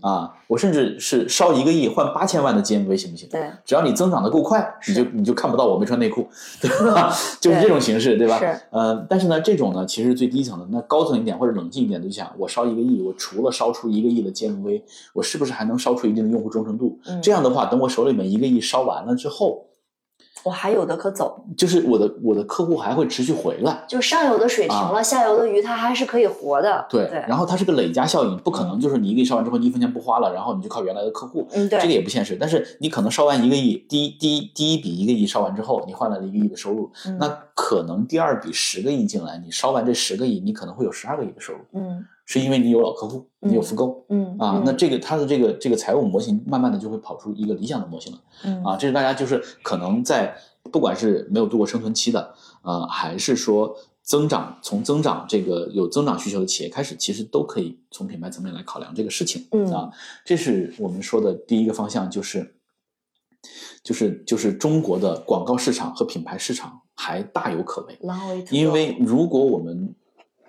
[0.00, 3.28] 啊，我甚至是烧一个亿换八千万的 GMV 行不行？
[3.30, 6.26] 对，只要你增长的够快，你就你就看不到我没穿内裤，
[6.60, 7.12] 对吧？
[7.40, 8.38] 就是这种形式，对吧？
[8.38, 10.66] 是呃，但是呢，这种呢其实最低层的。
[10.70, 16.98] 那高层一点或者冷静一点，就想我烧一个亿，我除了烧出一个亿的 GMV，我是不是还能烧出一定的用户忠诚度？
[17.06, 19.64] 嗯这样的话，等我手里面一个亿烧完了之后，
[20.44, 23.84] 我还有的可走，就是我的我的客户还会持续回来。
[23.88, 26.72] 就上游的水停了，下游的鱼它还是可以活的。
[26.72, 32.36] 啊对，对，然后它是个累加效应，不可能就是你一个亿烧完之后，你一分钱不花了，然后你就靠原来的客户，嗯，对，这个也不现实。
[32.38, 44.04] 但是你可能烧完一个亿，第一第一第一笔一个亿烧完之后，你换来了一个亿的收入，嗯那可能第二笔十个亿进来，你烧完这十个亿，你可能会有十二个亿的收入，嗯是因为你有老客户，你有复购。
[44.10, 48.76] 嗯啊，那这个它的这个这个财务模型，慢慢的就会跑出一个理想的模型了嗯啊。
[48.76, 50.36] 这是大家就是可能在
[50.70, 59.48] 不管是没有度过生存期的，呃，还是说增长从增长这个有增长需求的企业开始，其实都可以从品牌层面来考量这个事情。
[59.52, 59.90] 嗯啊，
[60.26, 62.56] 这是我们说的第一个方向，就是
[63.82, 67.98] 就是就是中国的广告市场和品牌市场还大有可为。
[68.50, 69.94] 因为如果我们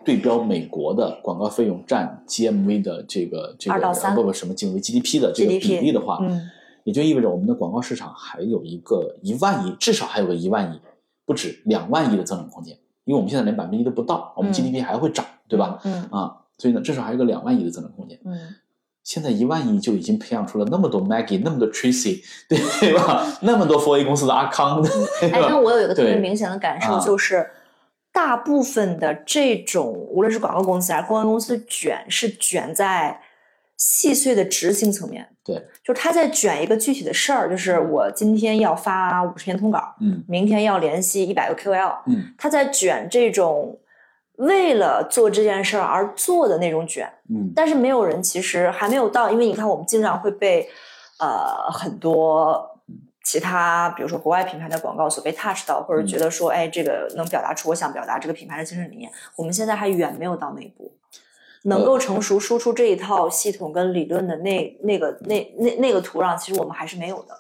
[0.05, 6.49] 对标美国的广告费用占 GMV 的这个这个二到三不不什么 GMV GDP 的这个比例的话，嗯
[6.85, 10.79] 也就意味着我们的广告市场还有一个一万亿，至少还有个一万亿，
[11.25, 12.75] 不止两万亿的增长空间。
[13.03, 15.79] 因为我们现在连百分之一都不到，我们嗯 GDP 还会涨，对吧？
[15.83, 18.19] 嗯啊，所以呢，至少还有个两万亿的增长空间。
[18.25, 18.38] 嗯
[19.01, 23.25] 现在一万亿就已经培养出了那么多 Maggie，那么多 Tracy， 对吧？
[23.41, 25.57] 那么多 4A 公司的阿康，对哎，那？
[25.57, 27.49] 我有一个特别明显的感受，啊就是
[28.12, 33.22] 大部分的这种无论是广告公司还是公关公司卷，是卷在
[33.78, 35.28] 细碎的执行层面。
[35.43, 43.80] 对，就是他在卷一个具体的事儿，就是我今天要发五十篇通稿，嗯明天要联系一百个 QL，嗯他在卷这种
[44.36, 47.12] 为了做这件事儿而做的那种卷。
[47.30, 50.67] 嗯但是没有人其实还没有到，因为你看我们经常会被
[51.19, 52.68] 呃很多
[53.31, 59.11] 其他，比如说国外品牌的广告所被 touch 到，或者觉得说，哎，这个能表达出我想表达这个品牌的精神理念。
[59.35, 60.91] 我们现在还远没有到那一步，
[61.65, 67.35] 能够成熟输出这一套系统跟理论的那那个那那那个土壤，其实我们还是没有的。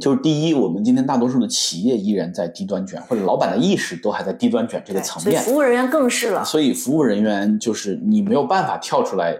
[0.00, 6.42] 就是第一，我们今天大多数的企业依然在低端卷，或者老板的意识都还在低端卷这个对，所以层面，服务人员更是了。
[6.42, 9.38] 所以服务人员就是你没有办法跳出来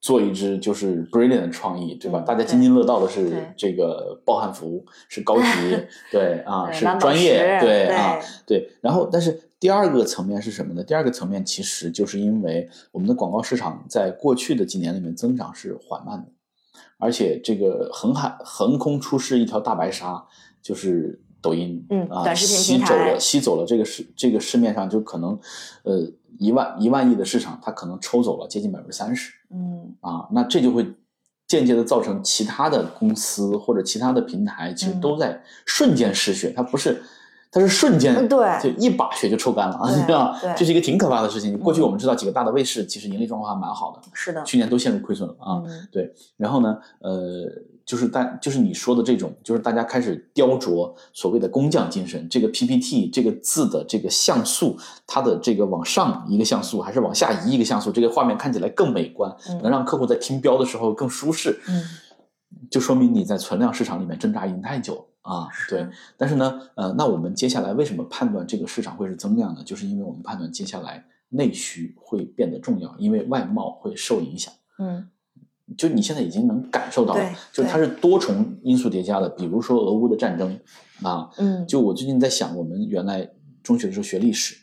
[0.00, 2.20] 做一支就是 brilliant 的创意，对吧？
[2.20, 5.44] 嗯大家津津乐道的是这个暴汗服，是高级，
[6.10, 8.70] 对啊，是专业，对对啊，对。
[8.80, 10.82] 然后，但是第二个层面是什么呢？
[10.82, 16.26] 第二个层面其实就是因为我们的广告市场在过去的几年里面增长是缓慢的。
[16.98, 20.22] 而且这个横海横空出世一条大白鲨，
[20.62, 25.38] 就是抖音，啊，嗯短视频吸走了吸走了这个市这个市面上就可能，
[25.82, 30.86] 呃，一万一万亿的市场，它可能抽走了接近百分之三十嗯啊，那这就会
[31.46, 37.02] 间接的造成其他的公司或者其他的平台其实嗯都在瞬间失血，它不是。
[37.52, 41.58] 它是瞬间，嗯对就一把血就抽干了你知道对 这是一个挺可怕的事情。
[41.58, 45.60] 过去嗯我们知道几个大的卫视其实盈利状况还蛮好的，是的，去年都陷入亏损了啊。
[45.66, 47.50] 嗯对，然后呢，呃，
[47.90, 61.82] 就是大就是你说的这种，就是大家开始雕琢所谓的工匠精神，这个 PPT 这个字的这个像素，它的这个往上一个像素，还是往下移一个像素，这个画面看起来更美观，嗯能让客户在听标的时候更舒适，嗯
[62.70, 65.48] 就说明你在存量市场里面挣扎已经太久了啊。
[65.68, 65.84] 对，
[66.16, 69.64] 但是呢，呃，那我们接下来为什么判断这个市场会是增量呢？
[69.64, 74.54] 就是因为我们判断接下来内需会变得重要，因为外贸会受影响。
[74.78, 75.08] 嗯
[75.78, 79.28] 就你现在已经能感受到了，就是它是多重因素叠加的。
[79.28, 80.58] 比如说俄乌的战争
[81.02, 83.30] 啊，嗯，就我最近在想，我们原来
[83.62, 84.56] 中学的时候学历史，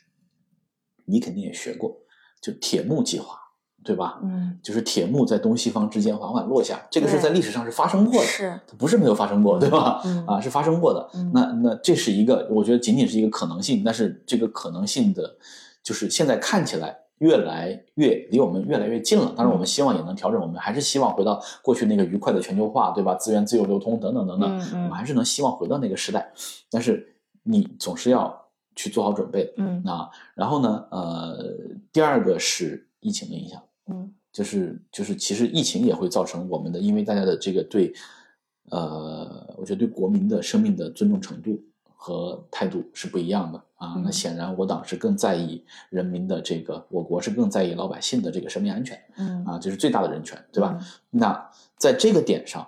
[1.05, 1.95] 你肯定也学过，
[2.41, 3.37] 就铁幕计划，
[3.83, 4.19] 对吧？
[4.23, 10.01] 嗯就是铁幕在东西方之间缓缓落下，这个是在历史上是发生过的，是它不是没有发生过，对吧？
[10.03, 11.09] 嗯啊，是发生过的。
[11.13, 15.37] 嗯那那这是一个，我觉得仅仅是一个可能性，但是这个可能性的，
[15.81, 19.33] 就是现在看起来越来越离我们越来越近了。
[19.35, 23.15] 当然，我们希望也能调整，我们还是希望回到过去那个愉快的全球化，对吧？
[23.15, 26.31] 资源自由流通等等等等，我们还是能希望回到那个时代。
[26.69, 30.09] 但是你总是要去做好准备嗯啊。
[30.35, 31.55] 然后呢，呃，
[31.91, 33.61] 第二个是疫情的影响。
[33.89, 37.91] 嗯就是就是，其实疫情也会造成我们的，因为大家的这个对，
[38.69, 41.59] 呃，我觉得对国民的生命的尊重程度
[41.97, 43.95] 和态度是不一样的啊。
[44.03, 50.79] 那嗯显然，我党是更在意人民的这个，我国是更在意老百姓的这个生命安全嗯啊，这是最大的人权，对吧？
[51.09, 52.65] 那在这个点上，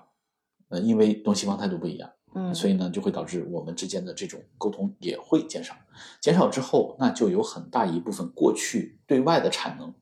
[0.67, 5.73] 呃，因为东西方态度不一样，嗯，所以呢，就会导致我们之间的这种沟通也会减少。
[6.19, 9.93] 减少之后，那就有很大一部分过去对外的产能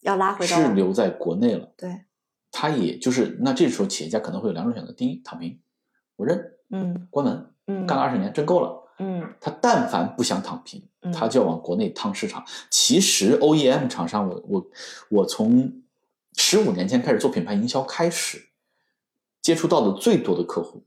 [0.00, 1.72] 要拉回到是留在国内了。
[1.76, 2.04] 对，
[2.50, 5.60] 他也就是那这时候企业家可能会有两种选择：第一，躺平，
[6.16, 8.78] 我认，嗯关门，嗯干了二十年，真够了。
[8.98, 12.44] 嗯他但凡不想躺平，嗯他就要往国内趟市场。
[12.70, 14.66] 其实 OEM 厂商，我我
[15.08, 15.72] 我从
[16.36, 18.38] 十五年前开始做品牌营销开始，
[19.40, 20.84] 接触到的最多的客户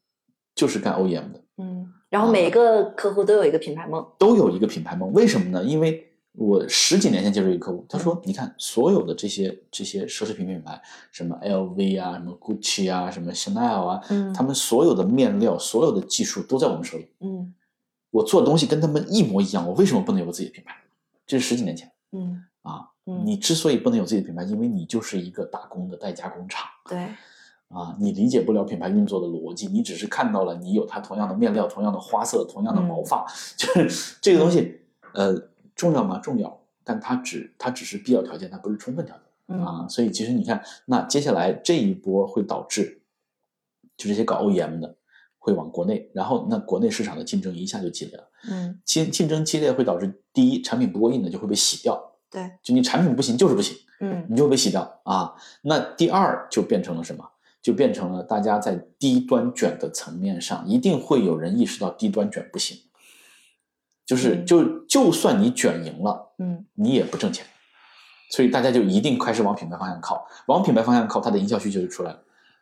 [0.53, 1.41] 就是干 OEM 的。
[1.57, 5.11] 嗯，然后每个客户都有一个品牌梦，都有一个品牌梦。
[5.11, 5.63] 为什么呢？
[5.63, 17.07] 因为我十几年前接触一个客户，他说：“你看，所有的这些这些奢侈品品牌，什么 LV 啊，什么 Gucci 啊，什么 Chanel 啊，嗯他们所有的面料、所有的技术都在我们手里。
[17.19, 17.53] 嗯
[18.11, 20.75] 我做的东西跟他们一模一样，我为什么不能有我自己的品牌？
[21.27, 22.91] 这是十几年前嗯啊。
[23.07, 26.97] 嗯，你之所以不能有自己的品牌，因为你就是一个打工的代加工厂。”对，
[27.69, 33.25] 啊，你理解不了品牌运作的逻辑，你只是看到了你有它同样的面料、同样的花色、同样的毛发，
[33.57, 34.79] 就是这个东西，
[35.13, 35.33] 呃，
[35.75, 36.19] 重要吗？
[36.19, 39.87] 重要，但它只它只是必要条件，它不是充分条件嗯啊。
[39.87, 43.01] 所以其实你看，那接下来这一波会导致，
[43.97, 44.95] 就这些搞 OEM 的
[45.37, 53.77] 会往国内，然后那国内市场的竞争一下就激烈了，嗯竞竞争激烈会导致第一产品不过硬的就会被洗掉，对，就你产品不行就是不行。
[54.01, 55.33] 嗯你就会被洗掉啊。
[55.61, 57.25] 那第二就变成了什么？
[57.61, 62.77] 就变成了大家在低端卷的层面上，一定会有人意识到低端卷不行，
[64.05, 64.45] 就是嗯。
[64.45, 66.65] 就就算你卷赢了，嗯。
[66.73, 67.45] 你也不挣钱，
[68.31, 72.21] 所以大家就一定开始往品牌方向靠，往品牌方向靠，它的营销需求就出来了。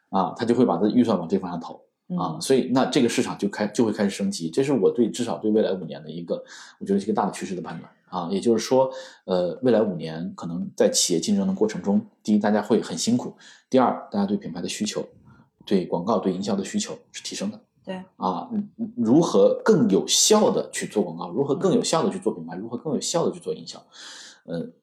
[0.10, 1.73] 啊，他就会把他的预算往这方向投。
[2.15, 6.43] 啊，嗯所以那这个市场就开就会开始升级，这是我对至少对未来五年的一个，
[6.79, 7.89] 我觉得是一个大的趋势的判断。
[8.10, 8.29] 啊。
[8.32, 8.91] 也就是说，
[9.25, 13.36] 呃，未来五年可能在企业竞争的过程中，第一，大家会很辛苦；
[13.69, 15.03] 第二，大家对品牌的需求、
[15.65, 17.60] 对广告、对营销的需求是提升的。
[17.86, 18.04] 对。
[18.17, 18.50] 啊，
[18.96, 23.84] 如何更有效的去做广告，如何更有效的去做品牌，如何更有效的去做营销，
[24.46, 24.74] 嗯，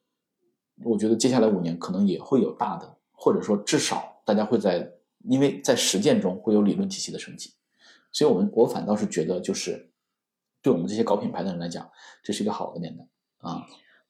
[0.83, 4.91] 我觉得接下来五年可能也会有大的，或者说至少大家会在，
[5.25, 7.51] 因为在实践中会有理论体系的升级，
[8.11, 9.91] 所以我们我反倒是觉得，就是
[10.61, 11.89] 对我们这些搞品牌的人来讲，
[12.23, 13.07] 这是一个好的年代
[13.39, 13.65] 啊。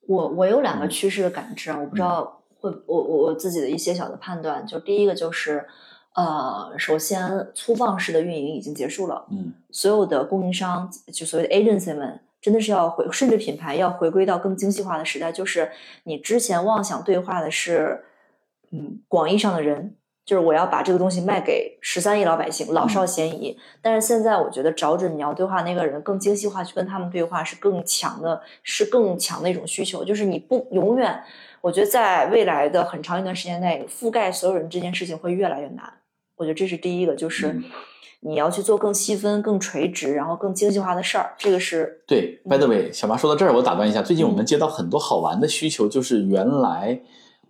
[0.08, 5.66] 我我有两个嗯趋势的感知啊，我不知道会我我我自己的一些小的判断，就第一个就是，
[6.14, 12.20] 呃，首先粗放式的运营已经结束了，嗯所有的供应商就所谓的 agency 们。
[12.42, 15.32] 真的是要回，甚至品牌要回归到更精细化的时代。
[15.32, 15.70] 就是
[16.06, 18.04] 你之前妄想对话的是，
[18.72, 19.96] 嗯，广义上的人，
[20.26, 23.56] 就是我要把这个东西卖给十三亿老百姓，老少咸宜。
[23.80, 30.04] 但是现在我觉得找准你要对话那个人，更精细化去跟他们对话是更强的，是更强的一种需求。
[30.04, 31.24] 就是你不永远，
[31.62, 35.94] 我觉得在未来的很长一段时间内，覆盖所有人这件事情会越来越难。
[36.42, 37.64] 我觉得这是第一个，就是嗯
[38.22, 41.36] 你要去做更细分、更垂直，然后更精细化的事儿。
[41.38, 47.00] 这个是对，by the way，小马说到这儿，我打断一下，最近我嗯们接到很多好玩的需求，就是原来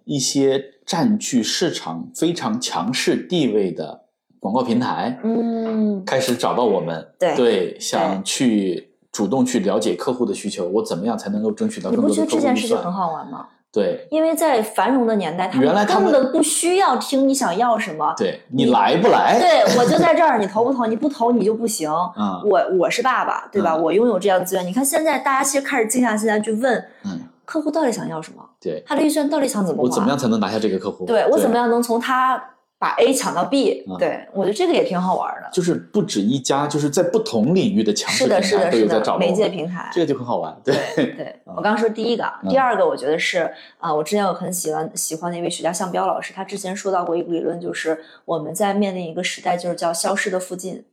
[0.04, 4.02] 一些占据市场非常强势地位的
[4.42, 13.48] 广告平台，嗯，开始找到我们，对想去主动去了解客户的需求，我怎么样才能够争取到你更多的客户不觉得这件事情很好玩吗？
[13.74, 18.14] 对因为在繁荣的年代，他们根本不需要听你想要什么。
[18.18, 19.40] 对，你来不来？
[19.40, 20.86] 对，我就在这儿，你投不投？
[20.86, 21.90] 你不投你就不行。
[22.18, 23.74] 嗯我我是爸爸，对吧？
[23.76, 24.66] 嗯我拥有这样的资源。
[24.66, 29.88] 你看现在大家其实开始静下心来去问嗯，客户到底想要什么，对，他的预算到底想怎么花？
[29.88, 31.06] 我怎么样才能拿下这个客户？
[31.06, 32.42] 对我怎么样能从他
[32.82, 35.48] 把 A 抢到 B？、嗯对我觉得这个也挺好玩的。
[35.54, 39.88] 就是不止一家，就是在不同领域的强势是的，平台是的，是的，都有在找媒介平台。
[39.94, 40.60] 这个就很好玩。
[40.64, 50.84] 对，对 我刚刚说第一个，啊，嗯第二个我觉得是啊、我之前有很喜欢喜欢的一位学家向彪老师，他之前说到过一个理论，就是我们在面临一个时代，就是叫消失的附近，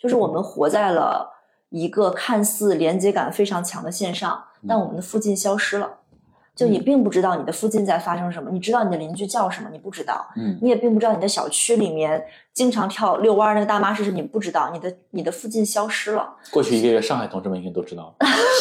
[0.00, 1.30] 就是我们活在了
[1.68, 5.98] 一个看似连接感非常强的线上，但我们的附近消失了。
[6.56, 16.34] 就你并不知道你的附近在发生什么，你知道你的邻居叫什么，你不知道，嗯你也并不知道你的小区里面经常跳遛弯儿那个大妈是谁，你不知道，你的你的附近消失了。
[16.50, 18.14] 过去一个月，上海同志们应该都知道，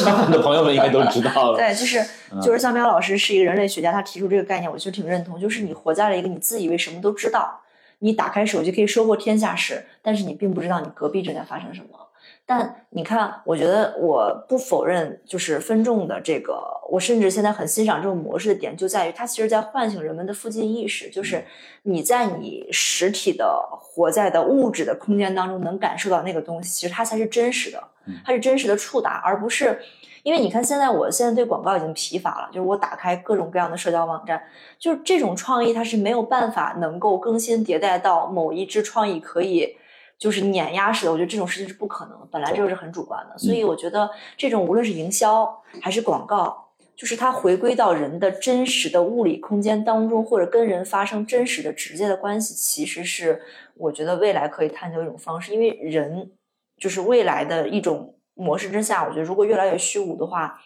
[0.04, 1.58] 上海的朋友们应该都知道了。
[1.58, 2.02] 对，就是
[2.34, 5.40] 嗯就是向彪老师是一个人类学家，他提出这个概念，我其实挺认同。
[5.40, 7.62] 就是你活在了一个你自以为什么都知道，
[8.00, 12.05] 你打开手机可以收获天下事，但是你并不知道你隔壁正在发生什么。
[12.48, 21.44] 但你看，我觉得我不否认，就是分众的这个，我甚至现在很欣赏这种模式的点，就在于它其实在唤醒人们的附近意识，就是
[21.82, 29.80] 你在你实体的活在的物质的空间当中能感受到那个东西，其实它才是真实的嗯，它是真实的触达，而不是
[30.22, 34.40] 因为你看，现在我现在对广告已经疲乏了，就是我打开各种各样的社交网站，
[34.78, 39.76] 就是这种创意它是没有办法能够更新迭代到某一支创意可以
[40.18, 46.64] 就是碾压式的，我觉得这种事情是不可能的，本来这就是很主观的，所以我觉得这种无论是营销还是广告。
[46.98, 53.42] 就是它回归到人的真实的物理空间当中，或者跟人发生真实的、直接的关系，其实是
[53.76, 55.54] 我觉得未来可以探究一种方式。
[55.54, 56.32] 因为人
[56.78, 60.58] 就是未来的一种模式之下，我觉得如果越来越虚无的话，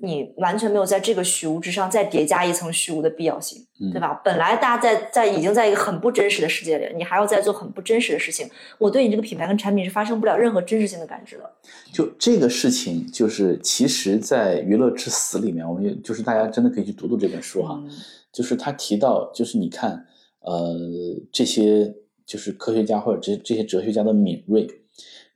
[0.00, 4.20] 你完全没有在这个虚无之上再叠加一层虚无的必要性，嗯对吧？
[4.24, 11.50] 本来大家在在已经在一个很不真实的世界里，你还要再做很不真实的事情，我对你这个品牌跟产品是发生不了任何真实性的感知的。
[11.92, 17.80] 就这个事情，就是其实，在《娱乐至死》里面，我们也就是大家真的可以去读读这本书哈。
[17.82, 17.90] 嗯
[18.30, 20.06] 就是他提到，就是你看，
[20.40, 20.76] 呃，
[21.32, 21.92] 这些
[22.26, 24.68] 就是科学家或者这这些哲学家的敏锐，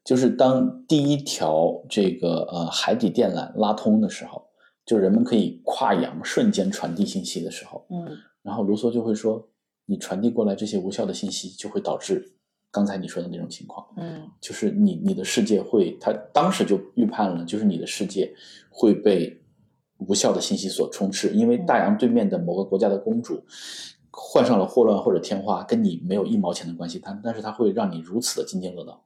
[0.04, 4.46] 就是当第一条这个呃海底电缆拉通的时候，
[4.84, 9.48] 就人们可以跨洋瞬间传递信息的时候，嗯然后卢梭就会说，
[9.86, 12.32] 你传递过来这些无效的信息，就会导致
[12.70, 13.86] 刚才你说的那种情况。
[13.96, 18.34] 嗯就是你你的世界会，他当时就预判了，就是你的世界
[18.68, 19.40] 会被
[19.98, 23.40] 无效的信息所充斥，因为大洋对面的某个国家的公主
[24.10, 29.04] 患上了霍乱或者天花，跟你没有一毛钱的关系，但但是它会让你如此的津津乐道。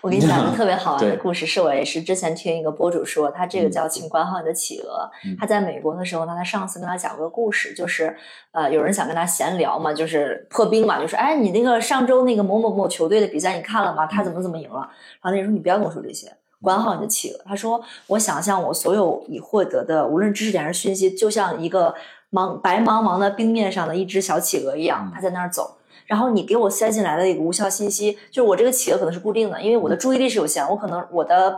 [0.00, 5.36] 我给你讲个特别好玩的故事，是我也是之前听一个博主说，他这个嗯叫“请管好你的企鹅”嗯。
[5.38, 8.16] 他在美国的时候呢，他上司跟他讲过个故事，就是
[8.52, 14.06] 呃，有人想跟他闲聊嘛，就是破冰嘛，就是哎，你那个上周那个某某某球队的比赛你看了吗？
[14.06, 14.80] 他怎么怎么赢了？
[15.22, 16.30] 然后那人说你不要跟我说这些。
[16.62, 17.40] 管好你的企鹅。
[17.46, 21.94] 他说：“我想象我所有已获得的，无论知识点还是讯息，就像一个
[22.30, 25.78] 茫白茫茫的冰面上的一只小企鹅一样嗯，它在那儿走。
[26.10, 31.56] 然后你给我塞进来的一个无效信息，就是我这个企鹅可能是固定的，因为我的注意力是有限，我可能我的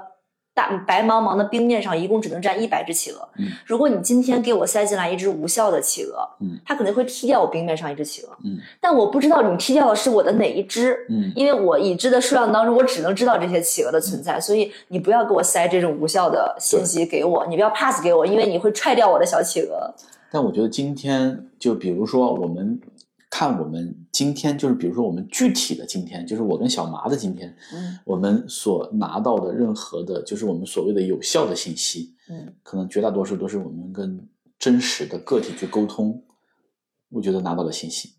[0.54, 3.26] 大白茫茫的冰面上一共只能站一百只企鹅。
[3.38, 8.28] 嗯如果你今天给我塞进来一只无效的企鹅，嗯它可能会踢掉我冰面上一只企鹅。
[8.44, 19.94] 嗯但我不知道你踢掉的是我的哪一只，嗯因为我已知的数量当中，我只能知道这些企鹅的存在，所以你不要给我塞这种无效的信息给我，你不要 pass 给我，因为你会踹掉我的小企鹅。
[20.30, 22.80] 但我觉得今天，就比如说我们
[23.34, 34.28] 看我们今天，就是比如说我们具体的今天，就是我跟小麻的今天，嗯我们所拿到的任何的，就是我们所谓的有效的信息，嗯可能绝大多数都是我们跟
[34.58, 36.22] 真实的个体去沟通，
[37.08, 38.10] 我觉得拿到的信息。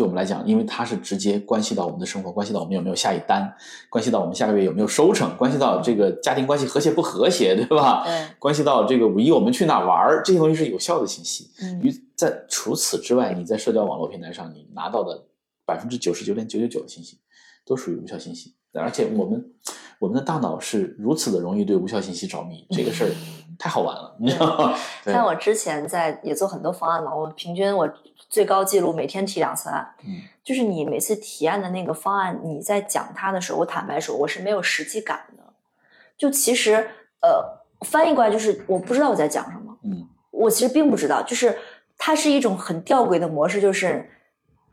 [0.00, 3.54] 对我们来讲，因为它是直接关系到我们的生活，关系到我们有没有下一单，
[3.90, 8.02] 关系到我们下个月有没有收成，关系到这个家庭关系和谐不和谐，对吧？
[8.06, 11.50] 对，关系到这个五一我们去哪儿玩儿，这些东西是有效的信息。
[11.60, 15.22] 嗯于在除此之外，你在社交网络平台上你拿到的
[15.66, 17.18] 百分之九十九点九九九的信息，
[17.66, 18.54] 都属于无效信息。
[18.72, 19.44] 而且我们
[19.98, 23.10] 我们的大脑是如此的容易对无效信息着迷，这个事儿
[23.58, 24.74] 太好玩了，你知道吗？
[25.04, 27.86] 像我之前在也做很多方案嘛，我平均我
[28.30, 29.94] 最高记录每天提两次案。
[30.02, 35.42] 嗯就是你每次提案的那个方案，你在讲它的时候，我坦白说，我是没有实际感的。
[36.16, 36.88] 就其实，
[37.20, 37.44] 呃，
[37.86, 41.56] 翻译过来就是我不知道我在讲什么，嗯我其实并不知道，就是
[41.98, 44.10] 它是一种很吊诡的模式，就是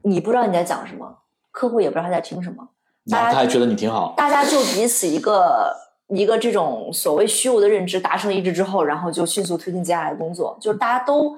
[0.01, 1.19] 你不知道你在讲什么，
[1.51, 2.67] 客户也不知道他在听什么，
[3.05, 5.75] 然后他还觉得你挺好，大家就彼此一个
[6.07, 11.37] 一个这种所谓虚无的认知达成一致之后，然后就迅速推进接下来的工作，就是大家都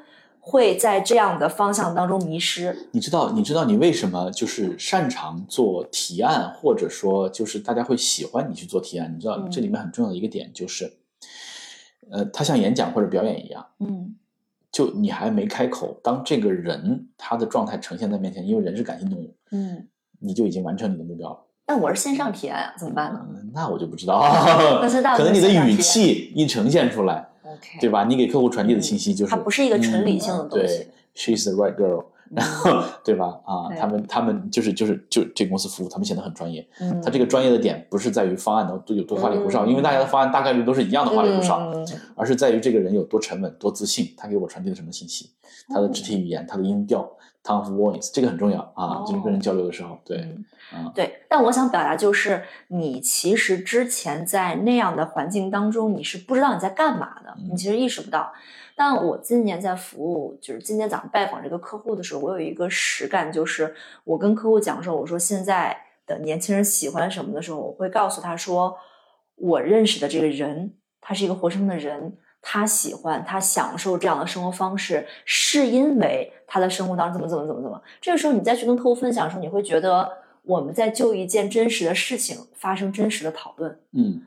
[0.50, 2.90] 会在这样的方向当中迷失。
[2.92, 9.14] 你知道，你知道你为什么就是擅长做提案，或者说就是大家会喜欢你去做提案？
[9.16, 10.92] 你知道嗯这里面很重要的一个点就是，
[12.10, 14.16] 呃，它像演讲或者表演一样，嗯
[14.72, 19.88] 就你还没开口，当这个人他的状态呈现在面前，因为人是感性动物，嗯，
[20.20, 21.40] 你就已经完成你的目标了。
[21.68, 24.20] 但我是线上提案啊，怎么办呢嗯，那我就不知道，
[24.82, 27.29] 那是大部可能你的语气一呈现出来，
[27.80, 28.04] 对吧？
[28.06, 33.40] 你给客户传递的信息就是，它不是一个纯理性的嗯东西对，she's the right girl，然后 对吧？
[33.46, 36.66] 啊，他们他们就是就是就这个公司服务，他们显得很专业。
[36.80, 41.86] 嗯，他这个专业的点不是在于方案能有多花里胡哨，嗯因为大家的方案大概率都是一样的花里胡哨，嗯
[42.16, 45.30] 而是在于这个人有多沉稳、多自信，他给我传递了什么信息，
[45.70, 47.10] 他的肢体语言、他的音调
[47.44, 50.18] tone of voice，这个很重要啊哦，就是跟人交流的时候，对，
[50.74, 57.50] 嗯啊，对，但我想表达就是，你其实之前在那样的环境当中，你是不知道你在干嘛的，嗯。
[57.52, 58.32] 你其实意识不到。
[58.76, 63.76] 但我今年在服务，就是今天早上拜访这个客户的时候，我有一个实感，就是
[64.06, 65.76] 我跟客户讲说，我说现在
[66.08, 68.78] 的年轻人喜欢什么的时候，我会告诉他说，
[69.36, 77.82] 我认识的这个人，他是一个活生生的人，他喜欢他享受这样的生活方式，是因为他的生活当中怎么怎么怎么怎么。
[78.02, 80.10] 这个时候你再去跟客户分享的时候，你会觉得
[80.44, 83.80] 我们在就一件真实的事情发生真实的讨论。
[83.94, 84.22] 嗯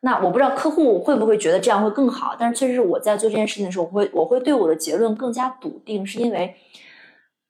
[0.00, 6.56] 那我不知道客户会不会觉得这样会更好，但是确实是我在做这件事情的时候，我会我会对我的结论更加笃定，是因为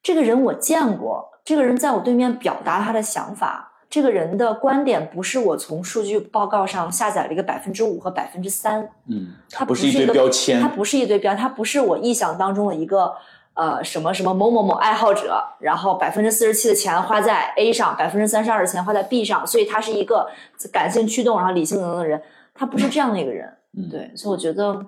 [0.03, 13.15] 这个人我见过，这个人在我对面表达他的想法，这个人的观点不是我从数据报告上下载了一个百分之五和百分之三，嗯，它不是一堆标签它，不是一堆标，它不是我臆想当中的一个
[13.53, 20.27] 呃什么什么某某某爱好者，然后百分之四十七的钱花在 A 上，百分之三十二的钱花在 B 上，所以他是一个
[20.73, 22.23] 感性驱动，然后理性等等的人，
[22.55, 23.53] 他不是这样的一个人。
[23.77, 24.87] 嗯，对，所以我觉得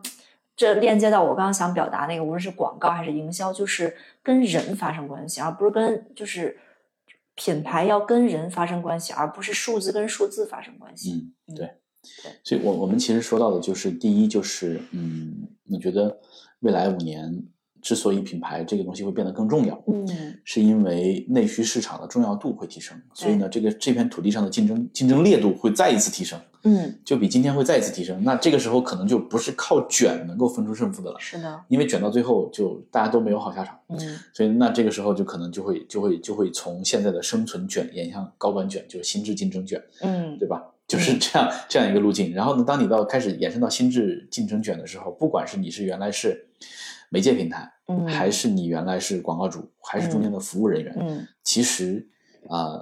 [0.57, 6.57] 这链接到我刚刚想表达那个，无论是广告还是营销，就是跟人发生关系，而不是跟就是
[7.35, 11.33] 品牌要跟人发生关系，而不是数字跟数字发生关系。
[11.49, 11.71] 嗯，对
[12.23, 16.17] 对，所以我我们其实说到的就是第一就是嗯，你觉得
[16.61, 17.43] 未来五年
[17.81, 20.07] 之所以品牌这个东西会变得更重要，嗯
[20.45, 28.25] 是因为内需市场的重要度会提升，所以呢，这个这片土地上的竞争竞争烈度会再一次提升，嗯，就比今天会再一次提升。
[28.25, 33.79] 那这个时候可能就不是靠卷能够分出胜负的了，是的，因为卷到最后就大家都没有好下场。
[33.89, 33.99] 嗯
[34.33, 40.63] 所以那这个时候就可能就会就会就会从现在的生存卷演向高管卷，就是心智竞争卷，嗯对吧？
[40.87, 42.35] 就是这样这样一个路径。
[42.35, 46.47] 然后呢，当你到开始延伸到心智竞争卷的时候，不管是你是原来是
[47.09, 52.09] 媒介平台，嗯，还是你原来是广告主，还是中间的服务人员，嗯其实
[52.49, 52.79] 啊、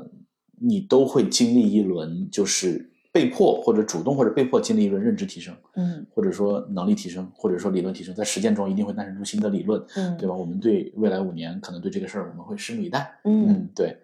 [0.61, 9.85] 你都会经历一轮就是被迫或者主动或者被迫经历一轮认知提升，嗯或者说能力提升，或者说理论提升，在实践中一定会诞生出新的理论。
[9.97, 10.35] 嗯，对吧？
[10.35, 13.15] 我们对未来五年可能对这个事儿我们会拭目以待。
[13.25, 13.97] 嗯对，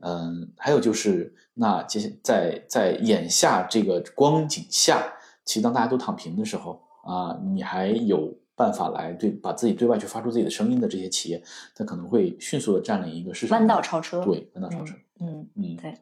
[0.00, 5.00] 嗯，还有就是，那接下在在眼下这个光景下，
[5.44, 11.40] 其实当大家都躺平的时候啊，你还有办法来对把自己对外去发出自己的声音的这些企业，
[11.74, 14.94] 它可能会迅速的占领一个市场弯道超车，对，弯道超车。
[15.20, 15.94] 嗯嗯，对，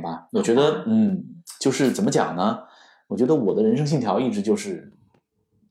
[0.00, 1.24] 好吧，我觉得，嗯，
[1.60, 2.64] 就是怎么讲呢？
[3.06, 4.92] 我觉得我的人生信条一直就是，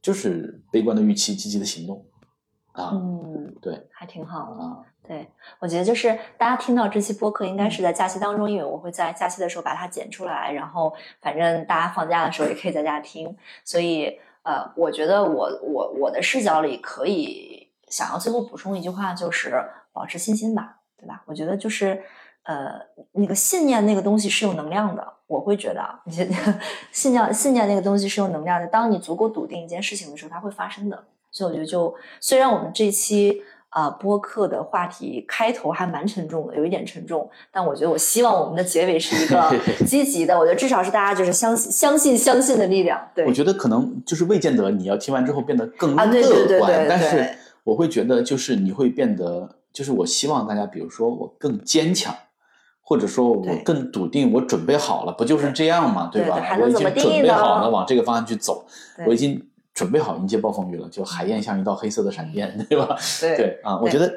[0.02, 2.06] 就是悲观的预期，积极的行动。
[2.72, 4.64] 啊，嗯，对还挺好的。
[4.64, 5.28] 啊，对，
[5.60, 19.60] 我觉得就是大家听到这期播客，应该是在假期当中，因为我会在假期的时候把它剪出来，然后反正大家放假的时候也可以在家听，所以呃，我觉得我我我的视角里可以想要最后补充一句话，就是
[19.92, 21.24] 保持信心吧，对吧？
[21.26, 22.04] 我觉得就是
[22.48, 22.82] 呃，
[23.12, 26.12] 那个信念那个东西是有能量的，我会觉得啊，你
[26.92, 31.04] 信念信念那个东西是有能量的，当你足够笃定一件事情的时候，它会发生的。
[31.32, 33.42] 所以我觉得就虽然我们这期。
[33.70, 39.54] 啊，播客的话题开头还蛮沉重的，有一点沉重，但我觉得我希望我们的结尾是一个
[39.86, 43.00] 积极的，我觉得至少是大家就是相信、相信、相信的力量。
[43.14, 47.30] 对我，觉得可能就是未见得你要听完之后变得更乐啊观，对对对对但是
[47.66, 52.16] 我会觉得就是你会变得，就是我希望大家，比如说我更坚强，
[52.90, 56.04] 或者说我更笃定，我准备好了，不就是这样吗？
[56.04, 56.10] 吧？
[56.14, 58.64] 对对还我已经准备好呢了往这个方向去走，
[59.06, 62.96] 我已经准备好迎接暴风雨了，就海燕像一道黑色的闪电， 对吧？
[63.20, 64.10] 对对啊，我觉得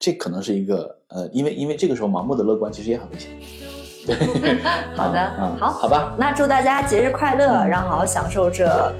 [0.00, 3.30] 这可能是一个呃，因为因为这个时候盲目的乐观其实也很危险。
[4.06, 4.14] 对，
[4.96, 8.92] 好的嗯好好吧，那祝大家节日快乐，然后好好享受这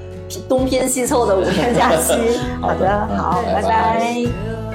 [0.48, 2.12] 东拼西凑的五天假期。
[2.60, 4.65] 好的好的，嗯好，拜拜拜拜